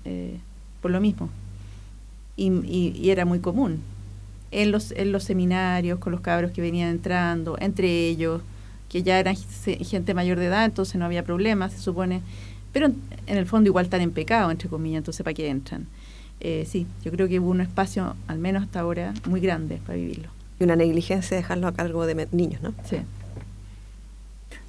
eh, 0.05 0.39
por 0.81 0.91
lo 0.91 1.01
mismo. 1.01 1.29
Y, 2.37 2.51
y, 2.65 3.11
era 3.11 3.25
muy 3.25 3.41
común. 3.41 3.81
En 4.53 4.71
los, 4.71 4.93
en 4.93 5.13
los 5.13 5.25
seminarios, 5.25 5.99
con 5.99 6.13
los 6.13 6.21
cabros 6.21 6.53
que 6.53 6.63
venían 6.63 6.89
entrando, 6.89 7.57
entre 7.61 8.09
ellos, 8.09 8.43
que 8.89 9.03
ya 9.03 9.19
eran 9.19 9.37
gente 9.37 10.15
mayor 10.15 10.39
de 10.39 10.47
edad, 10.47 10.65
entonces 10.65 10.97
no 10.97 11.05
había 11.05 11.25
problema, 11.25 11.69
se 11.69 11.79
supone. 11.79 12.23
Pero 12.73 12.87
en 12.87 13.37
el 13.37 13.47
fondo 13.47 13.69
igual 13.69 13.87
están 13.87 14.01
en 14.01 14.11
pecado, 14.11 14.51
entre 14.51 14.69
comillas, 14.69 14.99
entonces 14.99 15.25
¿para 15.25 15.35
qué 15.35 15.49
entran? 15.49 15.87
Eh, 16.41 16.67
sí, 16.69 16.87
yo 17.05 17.11
creo 17.11 17.29
que 17.29 17.41
hubo 17.41 17.51
un 17.51 17.61
espacio, 17.61 18.15
al 18.27 18.39
menos 18.39 18.63
hasta 18.63 18.81
ahora, 18.81 19.15
muy 19.27 19.41
grande 19.41 19.81
para 19.85 19.97
vivirlo. 19.97 20.29
Y 20.61 20.65
una 20.65 20.77
negligencia 20.77 21.37
dejarlo 21.37 21.67
a 21.67 21.73
cargo 21.73 22.07
de 22.07 22.29
niños, 22.33 22.63
¿no? 22.63 22.73
Sí. 22.85 22.99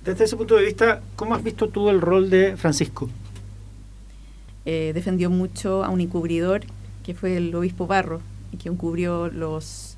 Desde 0.03 0.23
ese 0.23 0.37
punto 0.37 0.55
de 0.55 0.65
vista, 0.65 1.01
¿cómo 1.15 1.35
has 1.35 1.43
visto 1.43 1.69
tú 1.69 1.89
el 1.89 2.01
rol 2.01 2.29
de 2.29 2.57
Francisco? 2.57 3.09
Eh, 4.65 4.91
defendió 4.93 5.29
mucho 5.29 5.83
a 5.83 5.89
un 5.89 6.01
encubridor, 6.01 6.61
que 7.03 7.13
fue 7.13 7.37
el 7.37 7.53
obispo 7.53 7.85
Barro, 7.85 8.21
y 8.51 8.57
que 8.57 8.69
encubrió 8.69 9.29
los 9.29 9.97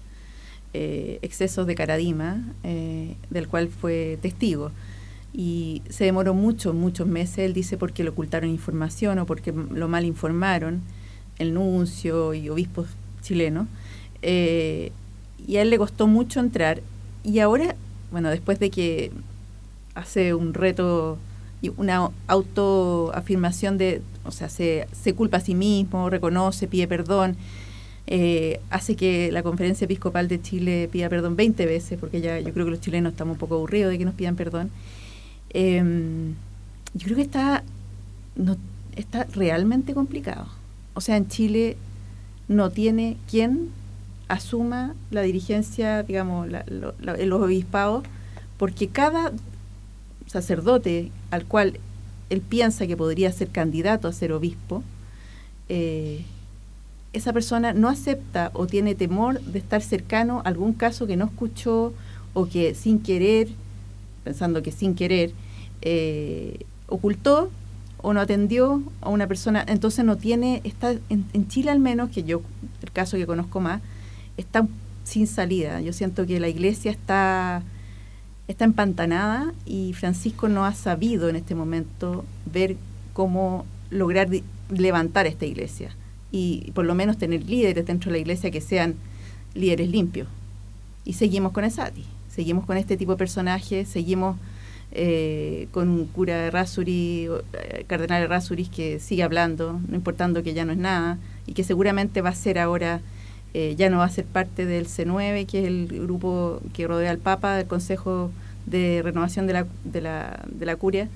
eh, 0.74 1.20
excesos 1.22 1.68
de 1.68 1.76
Caradima, 1.76 2.44
del 2.64 3.48
cual 3.48 3.70
fue 3.70 4.18
testigo. 4.22 4.72
Y 5.34 5.82
se 5.90 6.04
demoró 6.04 6.34
mucho, 6.34 6.74
muchos 6.74 7.08
meses, 7.08 7.40
él 7.40 7.54
dice, 7.54 7.78
porque 7.78 8.04
le 8.04 8.10
ocultaron 8.10 8.50
información 8.50 9.20
o 9.20 9.26
porque 9.26 9.54
lo 9.54 9.88
mal 9.88 10.06
informaron 10.06 10.82
el 11.40 11.54
nuncio 11.54 12.34
y 12.34 12.50
obispos 12.50 12.88
chilenos, 13.22 13.68
eh, 14.22 14.92
y 15.48 15.58
a 15.58 15.62
él 15.62 15.70
le 15.70 15.78
costó 15.78 16.06
mucho 16.06 16.40
entrar, 16.40 16.82
y 17.24 17.40
ahora 17.40 17.76
bueno, 18.12 18.30
después 18.30 18.60
de 18.60 18.70
que 18.70 19.12
hace 19.96 20.34
un 20.34 20.54
reto 20.54 21.18
y 21.62 21.72
una 21.78 22.12
autoafirmación 22.28 23.78
de, 23.78 24.02
o 24.26 24.32
sea, 24.32 24.50
se, 24.50 24.88
se 24.92 25.14
culpa 25.14 25.38
a 25.38 25.40
sí 25.40 25.56
mismo, 25.56 26.10
reconoce, 26.10 26.68
pide 26.68 26.88
perdón, 26.88 27.38
eh, 28.08 28.60
hace 28.70 28.96
que 28.96 29.32
la 29.32 29.44
Conferencia 29.44 29.86
Episcopal 29.86 30.28
de 30.28 30.42
Chile 30.42 30.90
pida 30.92 31.08
perdón 31.08 31.36
20 31.36 31.66
veces, 31.66 32.00
porque 32.00 32.20
ya 32.20 32.40
yo 32.40 32.54
creo 32.54 32.66
que 32.66 32.72
los 32.72 32.82
chilenos 32.82 33.14
estamos 33.14 33.36
un 33.36 33.40
poco 33.40 33.56
aburridos 33.56 33.92
de 33.92 33.98
que 33.98 34.06
nos 34.06 34.16
pidan 34.16 34.36
perdón. 34.36 34.70
Em, 35.54 36.36
yo 36.94 37.06
creo 37.06 37.16
que 37.16 37.22
está, 37.24 37.64
no, 38.36 38.58
está 38.96 39.26
realmente 39.26 39.94
complicado. 39.94 40.48
O 40.94 41.02
sea, 41.02 41.18
en 41.18 41.28
Chile 41.28 41.78
no 42.48 42.70
tiene 42.70 43.18
quien 43.30 43.70
asuma 44.28 44.96
la 45.10 45.22
dirigencia, 45.22 46.04
digamos, 46.04 46.50
la, 46.50 46.64
los 46.68 47.42
obispados, 47.42 48.04
porque 48.58 48.88
cada 48.88 49.32
sacerdote 50.28 51.12
al 51.32 51.46
cual 51.46 51.80
él 52.30 52.42
piensa 52.42 52.88
que 52.88 52.96
podría 52.96 53.32
ser 53.34 53.50
candidato 53.50 54.08
a 54.08 54.14
ser 54.14 54.32
obispo, 54.32 54.84
eh, 55.68 56.24
esa 57.14 57.34
persona 57.34 57.74
no 57.74 57.90
acepta 57.90 58.52
o 58.54 58.68
tiene 58.68 58.96
temor 58.96 59.42
de 59.42 59.60
estar 59.60 59.82
cercano 59.82 60.40
a 60.40 60.48
algún 60.48 60.74
caso 60.74 61.08
que 61.08 61.18
no 61.18 61.26
escuchó 61.26 61.94
o 62.34 62.46
que 62.46 62.74
sin 62.74 63.00
querer, 63.00 63.50
pensando 64.24 64.62
que 64.64 64.72
sin 64.72 64.96
querer, 64.96 65.32
eh, 65.82 66.66
ocultó 66.88 67.50
o 67.98 68.14
no 68.14 68.20
atendió 68.20 68.82
a 69.02 69.10
una 69.10 69.28
persona, 69.28 69.64
entonces 69.68 70.04
no 70.04 70.18
tiene, 70.18 70.62
está 70.64 70.92
en, 71.10 71.26
en, 71.34 71.48
Chile 71.48 71.72
al 71.72 71.80
menos, 71.80 72.10
que 72.10 72.24
yo, 72.24 72.42
el 72.82 72.92
caso 72.92 73.18
que 73.18 73.28
conozco 73.28 73.60
más, 73.60 73.82
está 74.38 74.68
sin 75.04 75.28
salida. 75.28 75.82
Yo 75.82 75.94
siento 75.94 76.26
que 76.26 76.40
la 76.40 76.48
iglesia 76.48 76.92
está 76.92 77.64
está 78.52 78.66
empantanada 78.66 79.54
y 79.66 79.94
Francisco 79.94 80.50
no 80.50 80.66
ha 80.66 80.74
sabido 80.74 81.30
en 81.30 81.36
este 81.36 81.56
momento 81.56 82.26
ver 82.52 82.76
cómo 83.14 83.66
lograr 83.90 84.30
levantar 84.70 85.28
esta 85.28 85.46
iglesia 85.46 85.96
y 86.32 86.72
por 86.74 86.86
lo 86.86 86.96
menos 86.96 87.18
tener 87.18 87.44
líderes 87.44 87.86
dentro 87.86 88.10
de 88.10 88.18
la 88.18 88.22
iglesia 88.22 88.52
que 88.52 88.62
sean 88.62 88.96
líderes 89.54 89.90
limpios. 89.90 90.28
Y 91.04 91.14
seguimos 91.14 91.52
con 91.52 91.64
Esati, 91.64 92.06
seguimos 92.34 92.66
con 92.66 92.78
este 92.78 92.98
tipo 92.98 93.12
de 93.12 93.18
personajes, 93.18 93.88
seguimos 93.88 94.38
eh, 94.94 95.68
con 95.72 95.90
un 95.90 96.06
cura 96.06 96.36
de 96.38 96.52
Rasuri, 96.52 97.30
eh, 97.54 97.86
cardenal 97.88 98.22
de 98.22 98.28
Rasuris 98.28 98.70
que 98.70 99.00
sigue 99.00 99.24
hablando, 99.24 99.80
no 99.88 99.96
importando 99.96 100.44
que 100.44 100.54
ya 100.54 100.66
no 100.66 100.74
es 100.74 100.78
nada, 100.78 101.18
y 101.46 101.54
que 101.54 101.64
seguramente 101.64 102.22
va 102.22 102.30
a 102.30 102.36
ser 102.36 102.60
ahora, 102.60 103.02
eh, 103.54 103.76
ya 103.78 103.90
no 103.90 104.00
va 104.00 104.06
a 104.06 104.10
ser 104.10 104.26
parte 104.26 104.66
del 104.66 104.88
C9, 104.88 105.46
que 105.46 105.60
es 105.60 105.66
el 105.66 105.88
grupo 105.88 106.62
que 106.74 106.88
rodea 106.88 107.12
al 107.12 107.20
Papa, 107.20 107.56
del 107.56 107.68
Consejo 107.68 108.32
de 108.66 109.02
renovación 109.04 109.48
de 109.48 109.54
la, 109.54 109.68
de 109.86 110.02
la, 110.02 110.46
de 110.50 110.66
la 110.66 110.76
curia. 110.76 111.10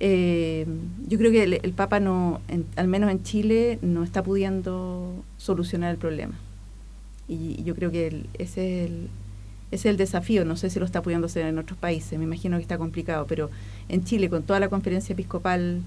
Yo 0.00 1.18
creo 1.18 1.30
que 1.30 1.44
el, 1.44 1.72
Papa, 1.72 2.00
no, 2.00 2.40
al 2.74 2.88
menos 2.88 3.10
en 3.10 3.22
Chile, 3.22 3.78
no 3.82 4.02
está 4.02 4.22
pudiendo 4.24 5.12
solucionar 5.36 5.92
el 5.92 5.98
problema. 5.98 6.34
Y, 7.28 7.62
yo 7.62 7.76
creo 7.76 7.92
que 7.92 8.26
ese, 8.38 8.84
es 8.84 8.90
el, 8.90 9.08
es 9.72 9.86
el 9.86 9.96
desafío. 9.96 10.44
No 10.44 10.56
sé 10.56 10.70
si 10.70 10.78
lo 10.78 10.84
está 10.84 11.02
pudiendo 11.02 11.26
hacer 11.26 11.46
en 11.46 11.58
otros 11.58 11.76
países, 11.78 12.16
me 12.18 12.24
imagino 12.24 12.56
que 12.58 12.62
está 12.62 12.78
complicado, 12.78 13.26
pero 13.26 13.50
en 13.88 14.04
Chile, 14.04 14.30
con 14.30 14.44
toda 14.44 14.60
la 14.60 14.68
conferencia 14.68 15.14
episcopal, 15.14 15.80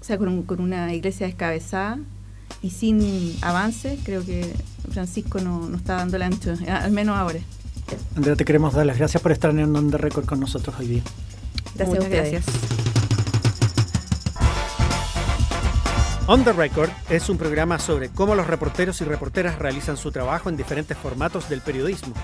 o 0.00 0.04
sea, 0.04 0.18
con, 0.18 0.42
con 0.42 0.60
una 0.60 0.92
iglesia 0.92 1.26
descabezada 1.26 1.98
y 2.60 2.70
sin 2.70 3.36
avance, 3.40 3.98
creo 4.04 4.24
que 4.26 4.52
Francisco 4.90 5.40
no, 5.40 5.68
no 5.68 5.76
está 5.76 5.94
dando 5.96 6.16
el 6.16 6.22
ancho, 6.22 6.54
al 6.68 6.92
menos 6.92 7.16
ahora. 7.16 7.38
Andrea, 8.16 8.36
te 8.36 8.44
queremos 8.44 8.74
dar 8.74 8.84
las 8.84 8.98
gracias 8.98 9.22
por 9.22 9.32
estar 9.32 9.50
en 9.50 9.74
On 9.74 9.90
The 9.90 9.98
Record 9.98 10.26
con 10.26 10.40
nosotros 10.40 10.74
hoy 10.78 10.88
día. 10.88 11.02
Gracias 11.74 12.08
gracias. 12.10 12.44
On 16.28 16.44
the 16.44 16.52
Record 16.52 16.90
es 17.10 17.28
un 17.28 17.36
programa 17.36 17.78
sobre 17.78 18.08
cómo 18.08 18.34
los 18.34 18.46
reporteros 18.46 19.00
y 19.00 19.04
reporteras 19.04 19.58
realizan 19.58 19.96
su 19.96 20.12
trabajo 20.12 20.48
en 20.48 20.56
diferentes 20.56 20.96
formatos 20.96 21.48
del 21.48 21.60
periodismo. 21.60 22.14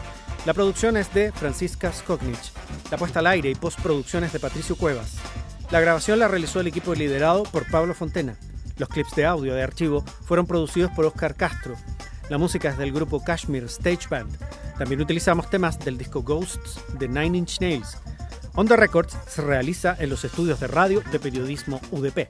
La 0.48 0.54
producción 0.54 0.96
es 0.96 1.12
de 1.12 1.30
Francisca 1.30 1.92
Skoknich. 1.92 2.54
La 2.90 2.96
puesta 2.96 3.18
al 3.18 3.26
aire 3.26 3.50
y 3.50 3.54
postproducción 3.54 4.24
es 4.24 4.32
de 4.32 4.40
Patricio 4.40 4.76
Cuevas. 4.76 5.18
La 5.70 5.78
grabación 5.78 6.18
la 6.18 6.26
realizó 6.26 6.61
el 6.61 6.68
equipo 6.68 6.94
liderado 6.94 7.42
por 7.42 7.70
Pablo 7.70 7.92
Fontena. 7.92 8.34
Los 8.78 8.88
clips 8.88 9.14
de 9.14 9.26
audio 9.26 9.52
de 9.52 9.62
archivo 9.62 10.02
fueron 10.24 10.46
producidos 10.46 10.90
por 10.92 11.04
Oscar 11.04 11.34
Castro. 11.34 11.74
La 12.30 12.38
música 12.38 12.70
es 12.70 12.78
del 12.78 12.94
grupo 12.94 13.22
Kashmir 13.22 13.64
Stage 13.64 14.08
Band. 14.08 14.34
También 14.78 15.02
utilizamos 15.02 15.50
temas 15.50 15.78
del 15.80 15.98
disco 15.98 16.22
Ghosts 16.22 16.80
de 16.98 17.08
Nine 17.08 17.37
Inch 17.37 17.61
Nails. 17.61 17.98
On 18.54 18.66
the 18.66 18.74
Records 18.74 19.18
se 19.26 19.42
realiza 19.42 19.96
en 19.98 20.08
los 20.08 20.24
estudios 20.24 20.61
de 20.61 20.68
radio 20.68 21.02
de 21.12 21.20
periodismo 21.20 21.78
UDP. 21.90 22.26